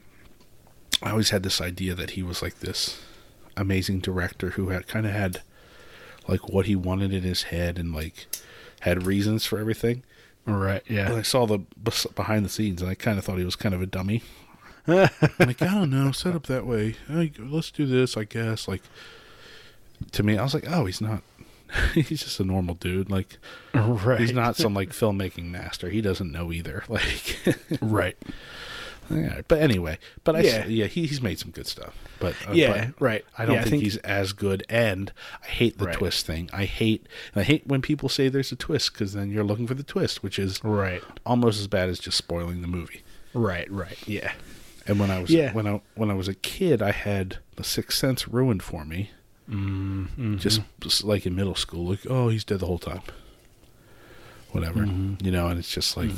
[1.03, 3.01] I always had this idea that he was like this
[3.57, 5.43] amazing director who had kind of had
[6.29, 8.27] like what he wanted in his head and like
[8.81, 10.03] had reasons for everything.
[10.47, 10.83] Right.
[10.89, 11.15] And Yeah.
[11.15, 11.59] I saw the
[12.15, 14.23] behind the scenes, and I kind of thought he was kind of a dummy.
[15.39, 16.97] Like, I don't know, set up that way.
[17.09, 18.67] Like, let's do this, I guess.
[18.69, 18.83] Like,
[20.13, 21.23] to me, I was like, oh, he's not.
[21.95, 23.11] he's just a normal dude.
[23.11, 23.39] Like,
[23.75, 24.21] Right.
[24.21, 25.89] he's not some like filmmaking master.
[25.89, 26.83] He doesn't know either.
[26.89, 27.39] Like,
[27.81, 28.17] Right.
[29.09, 30.67] yeah, but anyway, but I, Yeah.
[30.67, 31.97] yeah, he, he's made some good stuff.
[32.19, 33.25] But uh, Yeah, but right.
[33.39, 34.65] I don't Yeah, I think, think- he's as good.
[34.69, 35.13] And
[35.43, 35.95] I hate the Right.
[35.95, 36.51] twist thing.
[36.53, 39.75] I hate I hate when people say there's a twist because then you're looking for
[39.75, 41.03] the twist, which is Right.
[41.25, 43.03] almost as bad as just spoiling the movie.
[43.33, 43.71] Right.
[43.71, 43.97] Right.
[44.09, 44.33] Yeah.
[44.87, 45.53] And when I was Yeah.
[45.53, 49.11] when I when I was a kid, I had The Sixth Sense ruined for me.
[49.49, 50.37] Mm-hmm.
[50.37, 53.03] Just, just like in middle school, like oh he's dead the whole time.
[54.53, 55.25] Whatever, Mm-hmm.
[55.25, 56.11] you know, and it's just like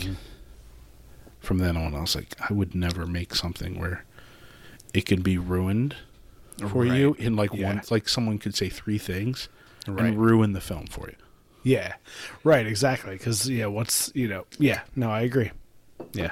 [1.41, 4.05] from then on, I was like, I would never make something where
[4.95, 5.97] it can be ruined
[6.69, 6.93] for Right.
[6.99, 7.69] you in like Yeah.
[7.69, 9.49] one, like someone could say three things
[9.87, 10.07] Right.
[10.07, 11.17] and ruin the film for you.
[11.65, 11.95] Yeah.
[12.45, 12.67] Right.
[12.67, 13.13] Exactly.
[13.17, 14.47] Because yeah, what's you know?
[14.59, 14.83] Yeah.
[14.97, 15.51] No, I agree.
[16.13, 16.31] Yeah.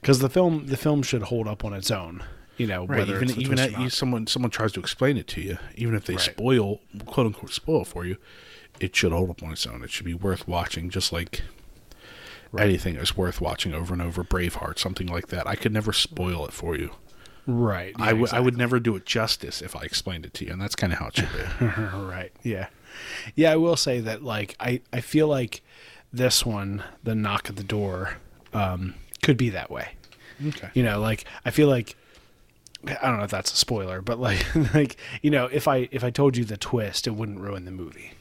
[0.00, 2.22] Because the film, the film should hold up on its own.
[2.56, 2.98] You know, Right.
[2.98, 3.92] whether Even even at or you, not.
[3.92, 6.22] someone someone tries to explain it to you, even if they Right.
[6.22, 8.16] spoil quote unquote spoil for you,
[8.80, 9.82] it should hold up on its own.
[9.82, 11.42] It should be worth watching, just like
[12.58, 14.24] anything is worth watching over and over.
[14.24, 15.46] Braveheart, something like that.
[15.46, 16.90] I could never spoil it for you.
[17.46, 17.94] Right.
[17.98, 20.60] I would I would never do it justice if I explained it to you, and
[20.60, 21.64] that's kind of how it should be.
[21.66, 22.32] right.
[22.42, 22.66] Yeah.
[23.34, 25.62] Yeah, I will say that like I I feel like
[26.12, 28.18] this one, the knock at the door,
[28.52, 29.90] um, could be that way.
[30.48, 30.70] okay.
[30.74, 31.96] You know, like I feel like
[32.86, 34.44] I don't know if that's a spoiler, but like
[34.74, 37.70] like you know, if I if I told you the twist, it wouldn't ruin the
[37.70, 38.12] movie.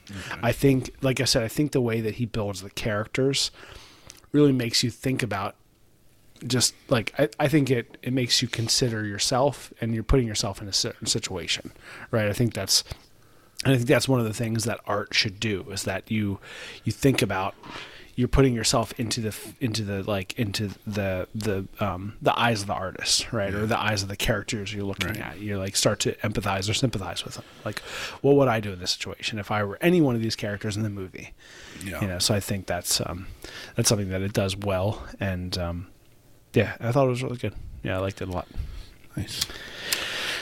[0.42, 3.52] I think like I said, I think the way that he builds the characters
[4.32, 5.56] really makes you think about
[6.46, 10.62] just like I, I think it it makes you consider yourself and you're putting yourself
[10.62, 11.72] in a certain situation.
[12.12, 12.28] Right?
[12.28, 12.84] I think that's
[13.64, 16.40] and I think that's one of the things that art should do is that you
[16.84, 17.56] you think about
[18.20, 22.68] you're putting yourself into the into the like into the the um the eyes of
[22.68, 23.54] the artist right?
[23.54, 25.40] Or the eyes of the characters you're looking at.
[25.40, 27.46] You like start to empathize or sympathize with them.
[27.64, 27.80] Like
[28.20, 30.76] what would i do in this situation if i were any one of these characters
[30.76, 31.34] in the movie?
[31.82, 32.02] Yeah.
[32.02, 33.28] you know so i think that's um
[33.78, 35.88] that's something that it does well and um
[36.54, 37.54] yeah i thought it was really good.
[37.84, 38.50] Yeah i liked it a lot.
[39.16, 39.46] Nice.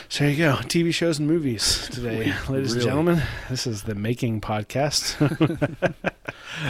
[0.10, 3.96] So there you go tv shows and movies today ladies and gentlemen this is the
[3.96, 5.16] making podcast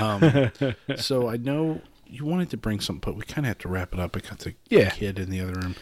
[0.02, 0.52] Um,
[0.98, 3.94] so I know you wanted to bring something, but we kind of have to wrap
[3.94, 4.18] it up.
[4.18, 4.90] I got the Yeah.
[4.90, 5.76] kid in the other room.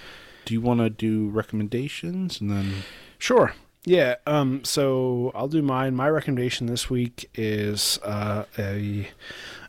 [0.45, 2.73] Do you want to do recommendations and then?
[3.17, 3.53] Sure.
[3.83, 4.15] Yeah.
[4.27, 4.63] Um.
[4.63, 5.95] So I'll do mine.
[5.95, 9.09] My recommendation this week is uh, a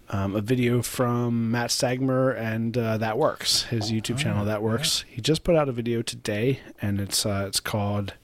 [0.08, 4.44] um, a video from Matt Stagmer and uh, That Works, his YouTube channel.
[4.44, 5.04] That Works.
[5.08, 8.14] He just put out a video today, and it's uh, it's called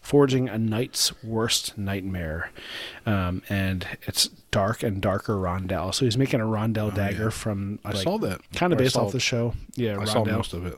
[0.00, 2.50] "Forging a Knight's Worst Nightmare,"
[3.06, 5.94] um, and it's dark and darker rondel.
[5.94, 7.78] So he's making a rondel dagger from.
[7.84, 8.40] I saw that.
[8.54, 9.54] Kind of based saw- off the show.
[9.74, 10.76] Yeah, I saw most of it.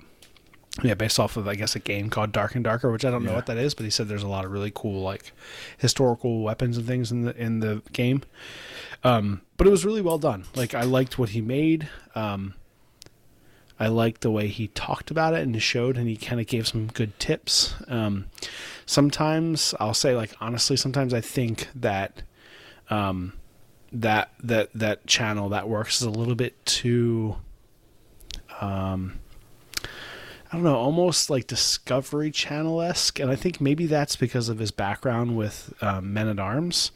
[0.83, 3.23] Yeah, based off of I guess a game called Dark and Darker, which I don't
[3.25, 3.37] know Yeah.
[3.37, 5.33] what that is, but he said there's a lot of really cool like
[5.79, 8.23] historical weapons and things in the in the game.
[9.05, 10.45] Um, but it was really well done.
[10.57, 11.89] Like I liked what he made.
[12.17, 12.55] Um,
[13.79, 16.67] I liked the way he talked about it and showed, and he kind of gave
[16.67, 17.75] some good tips.
[17.89, 18.27] Um,
[18.87, 22.23] sometimes I'll say, like honestly, sometimes I think that
[22.91, 23.33] um,
[23.93, 27.37] that that that channel that works is a little bit too.
[28.61, 29.19] Um,
[30.55, 34.61] I don't know, almost like Discovery Channel esque, and I think maybe that's because of
[34.61, 36.93] his background with um, Men at Arms.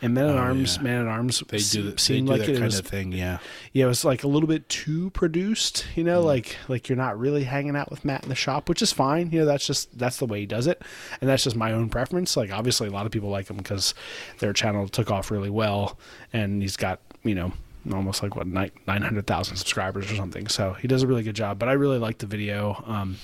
[0.00, 0.82] And Men at Oh, Arms, yeah.
[0.82, 2.86] Man at Arms, They se- do, the, they do like that it kind was of
[2.86, 3.12] thing.
[3.12, 3.38] Yeah.
[3.74, 6.06] yeah, it was like a little bit too produced, you Mm.
[6.06, 8.92] know, like like you're not really hanging out with Matt in the shop, which is
[8.92, 9.30] fine.
[9.30, 10.80] You know, that's just that's the way he does it,
[11.20, 12.34] and that's just my own preference.
[12.34, 13.94] Like obviously, a lot of people like him because
[14.38, 15.98] their channel took off really well,
[16.32, 17.52] and he's got you know
[17.92, 20.48] almost like what nine hundred thousand subscribers or something.
[20.48, 21.58] So he does a really good job.
[21.58, 22.82] But I really like the video.
[22.86, 23.16] Um,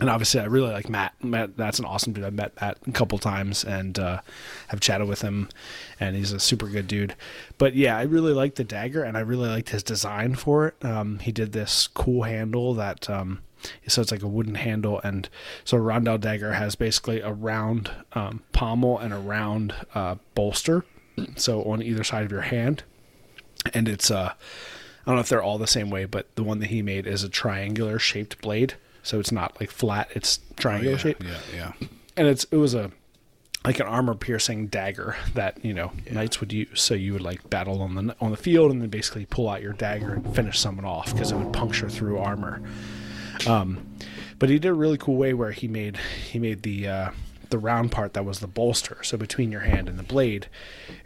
[0.00, 1.12] and obviously, I really like Matt.
[1.24, 2.24] Matt, that's an awesome dude.
[2.24, 4.20] I've met Matt a couple times and uh,
[4.68, 5.48] have chatted with him,
[5.98, 7.16] and he's a super good dude.
[7.58, 10.84] But yeah, I really liked the dagger, and I really liked his design for it.
[10.84, 13.40] Um, he did this cool handle that um,
[13.86, 15.28] so it's like a wooden handle, and
[15.64, 20.84] so a Rondel dagger has basically a round um, pommel and a round uh, bolster,
[21.36, 22.82] so on either side of your hand,
[23.74, 26.60] and it's uh, I don't know if they're all the same way, but the one
[26.60, 30.96] that he made is a triangular shaped blade, so it's not like flat; it's triangular
[30.96, 31.72] yeah, shaped yeah, yeah.
[32.16, 32.90] and it's it was a
[33.64, 36.80] like an armor piercing dagger that you know knights would use.
[36.80, 39.62] So you would like battle on the on the field and then basically pull out
[39.62, 42.62] your dagger and finish someone off because it would puncture through armor.
[43.46, 43.86] Um,
[44.38, 47.10] but he did a really cool way where he made he made the uh,
[47.52, 48.98] the round part that was the bolster.
[49.04, 50.48] So between your hand and the blade,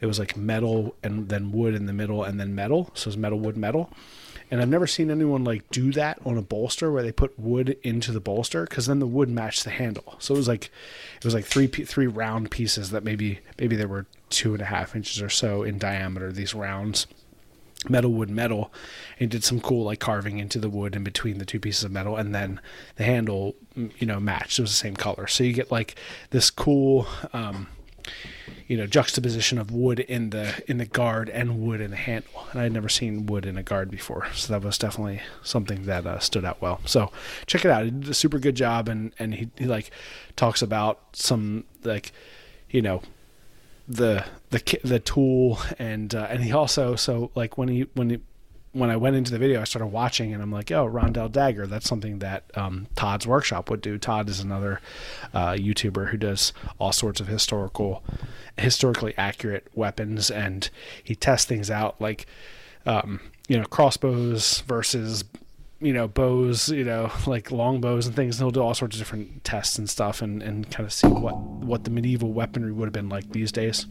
[0.00, 2.90] it was like metal and then wood in the middle and then metal.
[2.94, 3.90] So it's metal, wood, metal.
[4.50, 7.76] And I've never seen anyone like do that on a bolster where they put wood
[7.82, 10.14] into the bolster because then the wood matched the handle.
[10.20, 10.70] So it was like
[11.16, 14.66] it was like three three round pieces that maybe maybe they were two and a
[14.66, 16.30] half inches or so in diameter.
[16.30, 17.08] These rounds,
[17.88, 18.72] metal, wood, metal,
[19.18, 21.92] and did some cool like carving into the wood in between the two pieces of
[21.92, 22.60] metal, and then
[22.96, 24.58] the handle, mm, you know, matched.
[24.58, 25.96] It was the same color, so you get like
[26.30, 27.06] this cool.
[27.32, 27.68] Um,
[28.66, 32.46] you know juxtaposition of wood in the in the guard and wood in the handle
[32.50, 36.06] and i'd never seen wood in a guard before so that was definitely something that
[36.06, 37.10] uh, stood out well so
[37.46, 39.90] check it out he did a super good job and and he, he like
[40.34, 42.12] talks about some like
[42.70, 43.02] you know
[43.88, 48.20] the the the tool and uh, and he also so like when he when he
[48.76, 51.66] when I went into the video, I started watching and I'm like, oh, Rondel Dagger.
[51.66, 53.96] That's something that um, Todd's workshop would do.
[53.96, 54.82] Todd is another
[55.32, 58.04] uh, YouTuber who does all sorts of historical,
[58.58, 60.68] historically accurate weapons, and
[61.02, 62.26] he tests things out like,
[62.84, 65.24] um, you know, crossbows versus,
[65.80, 68.36] you know, bows, you know, like longbows and things.
[68.36, 71.08] And he'll do all sorts of different tests and stuff, and and kind of see
[71.08, 73.86] what what the medieval weaponry would have been like these days,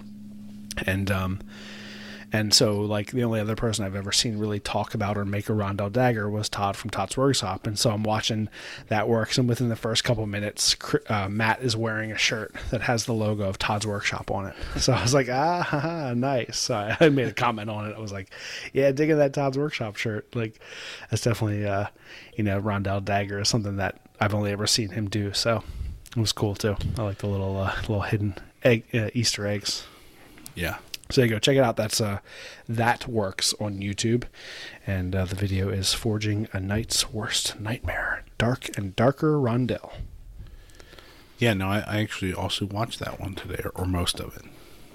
[0.85, 1.39] and um
[2.35, 5.47] and so, like, the only other person I've ever seen really talk about or make
[5.47, 7.65] a Rondel dagger was Todd from Todd's Workshop.
[7.65, 8.49] And so I'm watching
[8.89, 9.37] that works.
[9.37, 10.75] And within the first couple minutes,
[11.07, 14.55] uh, Matt is wearing a shirt that has the logo of Todd's Workshop on it.
[14.85, 16.59] So I was like, ah, nice.
[16.59, 17.95] So I made a comment on it.
[17.95, 18.29] I was like,
[18.73, 20.35] yeah, digging that Todd's Workshop shirt.
[20.35, 20.59] Like,
[21.09, 21.87] that's definitely, uh,
[22.35, 25.31] you know, Rondel dagger is something that I've only ever seen him do.
[25.31, 25.63] So
[26.17, 26.75] it was cool too.
[26.97, 29.85] I like the little, uh, little hidden egg, uh, Easter eggs.
[30.53, 30.77] Yeah.
[31.11, 31.75] So you go check it out.
[31.77, 32.19] That's uh,
[32.67, 34.23] that works on YouTube,
[34.87, 39.91] and uh, the video is "Forging a Knight's Worst Nightmare: Dark and Darker Rondel."
[41.37, 44.45] Yeah, no, I, I actually also watched that one today, or, or most of it.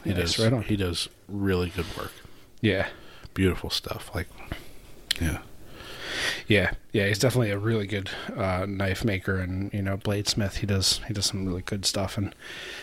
[0.03, 0.63] He Nice, does right on.
[0.65, 2.13] he does really good work.
[2.61, 2.89] Yeah,
[3.35, 4.11] Beautiful stuff.
[4.15, 4.27] Like
[5.21, 5.39] yeah.
[6.51, 7.07] Yeah, yeah.
[7.07, 10.57] He's definitely a really good uh, knife maker, and you know, bladesmith.
[10.57, 12.35] He does he does some really good stuff, and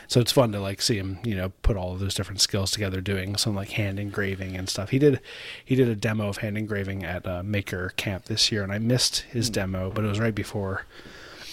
[0.08, 2.72] so it's fun to like see him, you know, put all of those different skills
[2.72, 4.92] together, doing some like hand engraving and stuff.
[4.92, 5.20] He did
[5.66, 8.80] he did a demo of hand engraving at uh, Maker Camp this year, and I
[8.80, 10.86] missed his demo, but it was right before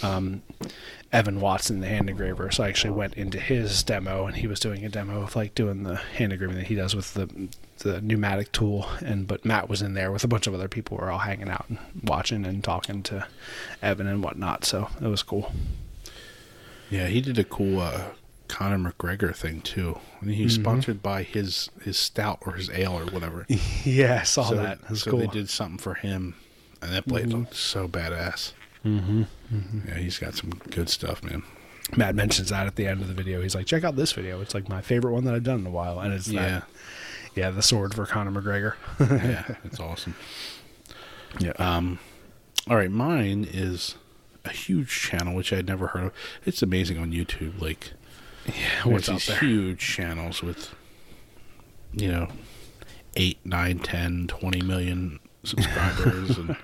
[0.05, 0.43] um,
[1.13, 2.49] Evan Watson, the hand engraver.
[2.53, 5.57] So I actually went into his demo, and he was doing a demo of like
[5.57, 7.49] doing the hand engraving that he does with the
[7.85, 8.89] the pneumatic tool.
[9.05, 10.97] And but Matt was in there with a bunch of other people.
[10.99, 13.27] who were all hanging out and watching and talking to
[13.81, 14.65] Evan and whatnot.
[14.65, 15.53] So it was cool.
[16.91, 18.05] Yeah, he did a cool uh,
[18.49, 19.99] Conor McGregor thing too.
[20.21, 23.47] I mean, he was sponsored by his his stout or his ale or whatever.
[23.85, 24.89] Yeah, I saw so that.
[24.91, 25.21] Was so cool.
[25.21, 26.35] they did something for him,
[26.83, 28.53] and that blade looked so badass.
[28.85, 29.23] Mm-hmm.
[29.89, 31.43] Yeah, he's got some good stuff, man.
[31.97, 33.43] Matt mentions that at the end of the video.
[33.43, 34.41] He's like, "Check out this video.
[34.41, 36.65] It's like my favorite one that I've done in a while." And it's Yeah, that,
[37.35, 38.75] yeah, the sword for Conor McGregor.
[39.01, 40.15] yeah, it's awesome.
[41.41, 41.99] yeah, Um,
[42.69, 43.97] all right, mine is
[44.45, 46.13] a huge channel which I'd never heard of.
[46.45, 47.61] It's amazing on YouTube.
[47.61, 47.93] Like,
[48.47, 48.85] yeah.
[48.85, 49.39] What's out there?
[49.39, 50.75] huge channels with,
[51.93, 52.29] you know,
[53.17, 56.57] eight, nine, ten, twenty million subscribers, and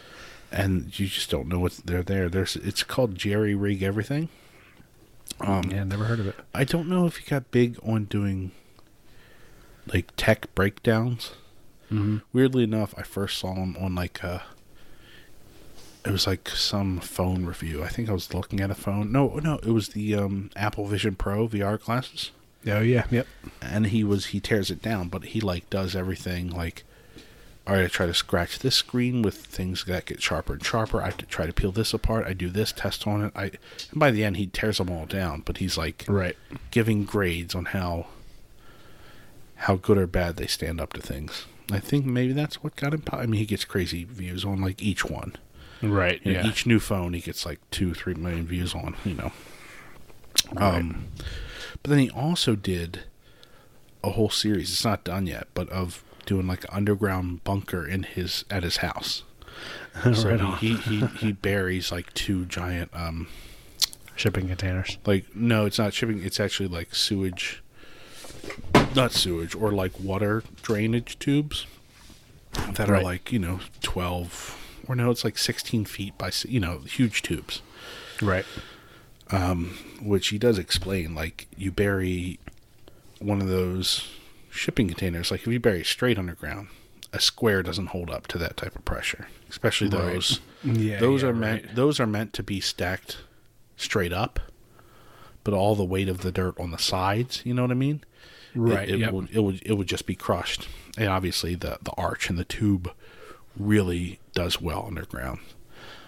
[0.52, 2.28] and you just don't know what they're there.
[2.28, 4.28] There's it's called Jerry Rig Everything.
[5.40, 6.34] Um, yeah, never heard of it.
[6.54, 8.50] I don't know if he got big on doing
[9.92, 11.32] like tech breakdowns.
[11.90, 12.18] Mm-hmm.
[12.32, 14.40] Weirdly enough, I first saw him on like uh
[16.04, 17.82] it was like some phone review.
[17.82, 19.12] I think I was looking at a phone.
[19.12, 22.30] No, no, it was the um, Apple Vision Pro VR glasses.
[22.66, 23.26] Oh yeah, yep.
[23.60, 26.84] And he was he tears it down, but he like does everything like
[27.66, 31.02] all right, I try to scratch this screen with things that get sharper and sharper.
[31.02, 32.26] I have to try to peel this apart.
[32.26, 33.32] I do this test on it.
[33.36, 33.44] I
[33.90, 36.36] and by the end he tears them all down, but he's like Right.
[36.70, 38.06] giving grades on how
[39.62, 41.46] how good or bad they stand up to things.
[41.70, 43.02] I think maybe that's what got him.
[43.12, 45.36] I mean, he gets crazy views on like each one.
[45.82, 46.20] Right.
[46.24, 46.46] You know, yeah.
[46.46, 48.96] Each new phone, he gets like two, three million views on.
[49.04, 49.32] You know.
[50.56, 51.04] Um,
[51.82, 53.00] but then he also did
[54.02, 54.70] a whole series.
[54.72, 58.78] It's not done yet, but of doing like an underground bunker in his at his
[58.78, 59.22] house.
[60.14, 60.56] So Right on.
[60.58, 63.26] he, he, he he buries like two giant um
[64.14, 64.98] Shipping containers.
[65.06, 66.22] like no, it's not shipping.
[66.22, 67.62] It's actually like sewage,
[68.98, 71.66] not sewage or like water drainage tubes
[72.74, 76.78] that are like you know twelve or no, it's like sixteen feet by you know
[76.80, 77.62] huge tubes.
[78.20, 78.44] Right.
[79.30, 82.38] um, which he does explain like you bury
[83.20, 84.08] one of those
[84.50, 86.68] shipping containers like if you bury straight underground
[87.12, 90.14] a square doesn't hold up to that type of pressure especially Right.
[90.14, 91.74] those Yeah, those yeah, are meant right.
[91.76, 93.18] those are meant to be stacked
[93.76, 94.40] straight up
[95.44, 98.02] but all the weight of the dirt on the sides you know what i mean
[98.60, 99.12] Right, it, yep.
[99.12, 102.44] would it would it would just be crushed and obviously the the arch and the
[102.44, 102.90] tube
[103.56, 105.40] really does well underground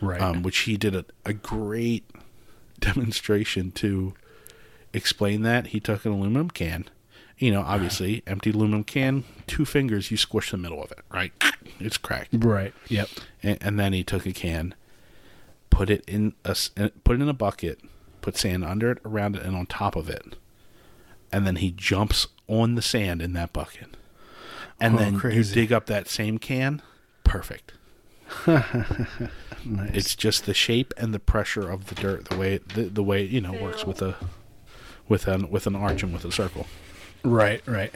[0.00, 0.20] Right.
[0.20, 2.04] um, which he did a, a great
[2.80, 4.14] demonstration to
[4.92, 5.68] explain that.
[5.68, 6.86] He took an aluminum can,
[7.38, 11.32] you know, obviously empty aluminum can, two fingers, you squish the middle of it, right?
[11.78, 12.74] It's cracked, right.
[12.88, 13.08] Yep.
[13.42, 14.74] and, and then he took a can,
[15.70, 17.80] put it in a uh, put it in a bucket,
[18.20, 20.36] put sand under it, around it, and on top of it,
[21.32, 23.96] and then he jumps on the sand in that bucket,
[24.80, 26.82] and Oh, then you dig up that same can,
[27.24, 27.72] perfect.
[29.62, 29.90] Nice.
[29.92, 33.22] It's just the shape and the pressure of the dirt, the way the, the way
[33.22, 34.14] you know works with a
[35.06, 36.66] with an with an arch and with a circle.
[37.24, 37.60] right.
[37.66, 37.92] Right.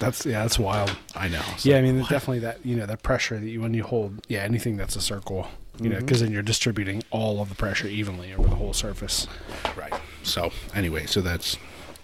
[0.00, 0.42] That's yeah.
[0.42, 0.90] That's wild.
[1.14, 1.40] I know.
[1.52, 4.26] It's yeah, I mean, definitely that you know that pressure that you when you hold
[4.26, 5.46] yeah anything that's a circle,
[5.80, 6.04] you know, Mm-hmm.
[6.06, 9.28] because then you're distributing all of the pressure evenly over the whole surface.
[9.76, 9.94] right.
[10.24, 11.56] So anyway, so that's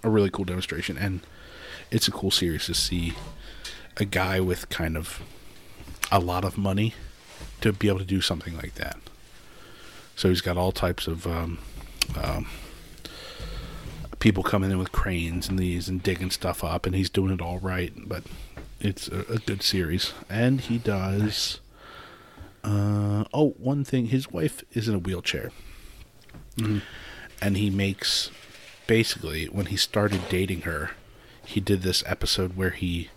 [0.05, 1.18] a really cool demonstration, and
[1.91, 3.14] it's a cool series to see
[3.97, 5.22] a guy with kind of
[6.12, 6.95] a lot of money
[7.61, 8.99] to be able to do something like that.
[10.16, 11.59] So he's got all types of um,
[12.16, 12.47] um,
[14.18, 17.41] people coming in with cranes and these and digging stuff up, and he's doing it
[17.41, 17.93] all right.
[17.97, 18.24] But
[18.80, 21.61] it's a, a good series, and he does.
[22.62, 25.51] Uh, oh, one thing: his wife is in a wheelchair,
[27.41, 28.30] and he makes
[28.86, 30.91] basically when he started dating her,
[31.51, 33.09] he did this episode where he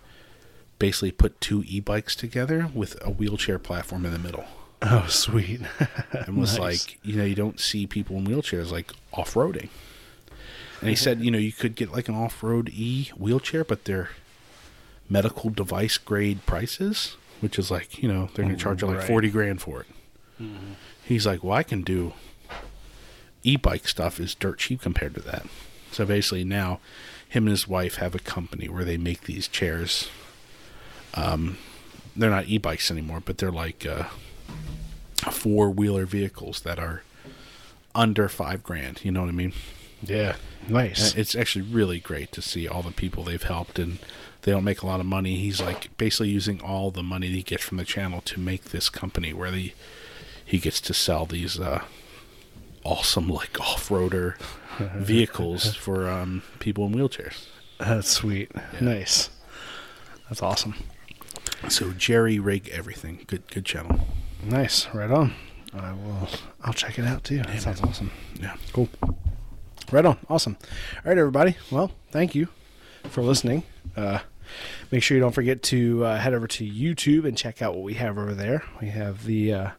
[0.78, 4.44] basically put two e-bikes together with a wheelchair platform in the middle
[4.82, 5.60] Oh, sweet.
[6.12, 6.60] and was Nice.
[6.88, 9.68] like, you know, you don't see people in wheelchairs like off-roading.
[10.80, 14.10] And he said, you know, you could get like an off-road e wheelchair, but they're
[15.08, 18.98] medical device grade prices, which is like, you know, they're going to charge you like
[18.98, 19.06] Right.
[19.06, 19.86] 40 grand for it.
[20.42, 20.72] Mm-hmm.
[21.04, 22.12] He's like, well, I can do
[23.42, 25.46] e-bike stuff is dirt cheap compared to that.
[25.92, 26.80] So basically now
[27.34, 30.08] him and his wife have a company where they make these chairs.
[31.14, 31.58] Um,
[32.14, 34.04] they're not e-bikes anymore, but they're like uh,
[35.32, 37.02] four wheeler vehicles that are
[37.92, 39.04] under five grand.
[39.04, 39.52] You know what I mean?
[40.02, 40.36] yeah,
[40.68, 41.10] nice.
[41.10, 43.98] And It's actually really great to see all the people they've helped, and
[44.42, 45.34] they don't make a lot of money.
[45.36, 48.88] He's like basically using all the money he gets from the channel to make this
[48.88, 49.72] company where the
[50.44, 51.82] he gets to sell these uh,
[52.84, 54.36] awesome like off-roader
[54.96, 57.46] vehicles for um, people in wheelchairs.
[57.78, 58.50] That's sweet.
[58.80, 59.30] Nice.
[60.28, 60.74] That's awesome.
[61.68, 64.00] So Jerry Rig Everything, good good channel.
[64.42, 64.86] Nice.
[64.94, 65.34] Right on.
[65.72, 66.28] I will.
[66.62, 67.38] I'll check it out too.
[67.38, 68.10] That sounds awesome.
[68.40, 68.56] Yeah.
[68.72, 68.88] Cool.
[69.90, 70.18] Right on.
[70.28, 70.56] Awesome.
[70.60, 71.56] All right, everybody.
[71.70, 72.48] Well, thank you
[73.04, 73.64] for listening.
[73.96, 74.20] Uh,
[74.90, 77.82] make sure you don't forget to uh, head over to YouTube and check out what
[77.82, 78.62] we have over there.
[78.80, 79.70] We have the uh,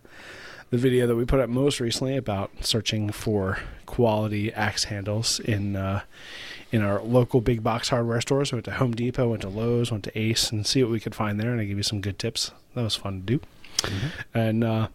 [0.69, 5.75] the video that we put up most recently about searching for quality axe handles in
[5.75, 6.01] uh,
[6.71, 8.51] in our local big box hardware stores.
[8.51, 10.99] We went to Home Depot, went to Lowe's, went to Ace, and see what we
[10.99, 11.51] could find there.
[11.51, 12.51] And I give you some good tips.
[12.73, 13.41] That was fun to do.
[14.33, 14.87] And uh,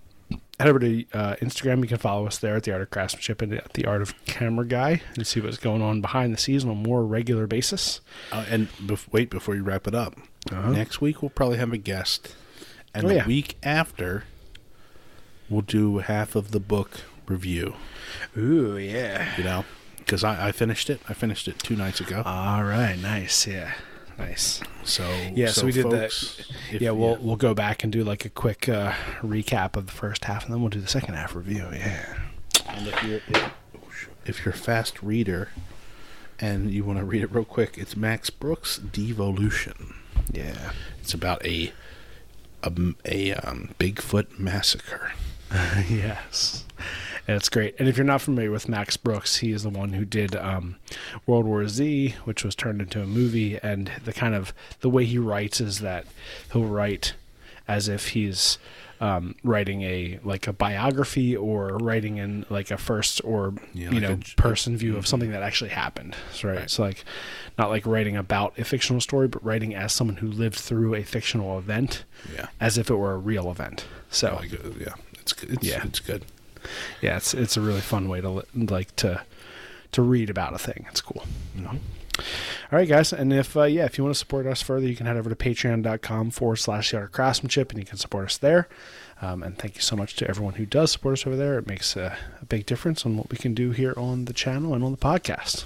[0.59, 1.80] head over to uh, Instagram.
[1.82, 4.24] You can follow us there at the Art of Craftsmanship and at the Art of
[4.26, 8.01] Camera Guy and see what's going on behind the scenes on a more regular basis.
[8.32, 10.16] Uh, and bef- wait before you wrap it up.
[10.51, 12.34] Next week we'll probably have a guest,
[12.95, 13.07] and Uh-huh.
[13.07, 13.26] Oh, the yeah.
[13.26, 14.24] week after
[15.49, 17.74] we'll do half of the book review.
[18.36, 19.36] Ooh, yeah.
[19.38, 19.64] You know,
[19.98, 21.00] because I, I finished it.
[21.08, 22.22] I finished it two nights ago.
[22.24, 23.46] All right, nice.
[23.46, 23.72] Yeah,
[24.18, 24.60] nice.
[24.84, 26.46] so Yeah, so, we did folks, that.
[26.74, 28.92] if- yeah, we'll we'll go back and do like a quick uh,
[29.22, 31.68] recap of the first half, and then we'll do the second half review.
[31.72, 32.18] Yeah.
[32.68, 33.52] And if you're if,
[34.26, 35.48] if you're a fast reader
[36.38, 39.94] and you want to read it real quick, it's Max Brooks' Devolution.
[40.32, 40.72] Yeah.
[41.00, 41.72] It's about a
[42.62, 42.72] a,
[43.07, 45.12] a um, Bigfoot massacre.
[45.88, 46.64] yes.
[47.29, 47.75] And it's great.
[47.79, 50.76] And if you're not familiar with Max Brooks, he is the one who did um,
[51.26, 53.59] World War Z, which was turned into a movie.
[53.63, 56.07] And the kind of the way he writes is that
[56.53, 57.14] he'll write
[57.68, 58.59] as if he's
[59.01, 64.01] um, writing a like a biography or writing in like a first or Yeah, you
[64.01, 66.17] like know a person view of something that actually happened.
[66.33, 66.68] So, right.
[66.68, 67.05] So like
[67.57, 71.03] not like writing about a fictional story, but writing as someone who lived through a
[71.03, 72.49] fictional event, Yeah.
[72.61, 73.87] as if it were a real event.
[74.11, 74.42] So uh,
[74.79, 75.51] yeah, it's good.
[75.51, 75.83] It's, Yeah.
[75.84, 76.25] it's good.
[77.00, 79.22] Yeah, it's it's a really fun way to like to
[79.92, 80.87] to read about a thing.
[80.91, 81.24] It's cool.
[81.54, 81.78] You know.
[82.70, 84.96] All right, guys, and if uh, yeah, if you want to support us further, you
[84.96, 88.26] can head over to patreon.com forward slash the art of craftsmanship, and you can support
[88.26, 88.68] us there.
[89.22, 91.58] Um, and thank you so much to everyone who does support us over there.
[91.58, 94.74] It makes a, a big difference on what we can do here on the channel
[94.74, 95.64] and on the podcast.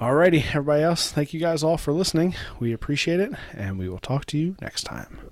[0.00, 2.34] Alrighty, everybody else, thank you guys all for listening.
[2.58, 5.31] We appreciate it, and we will talk to you next time.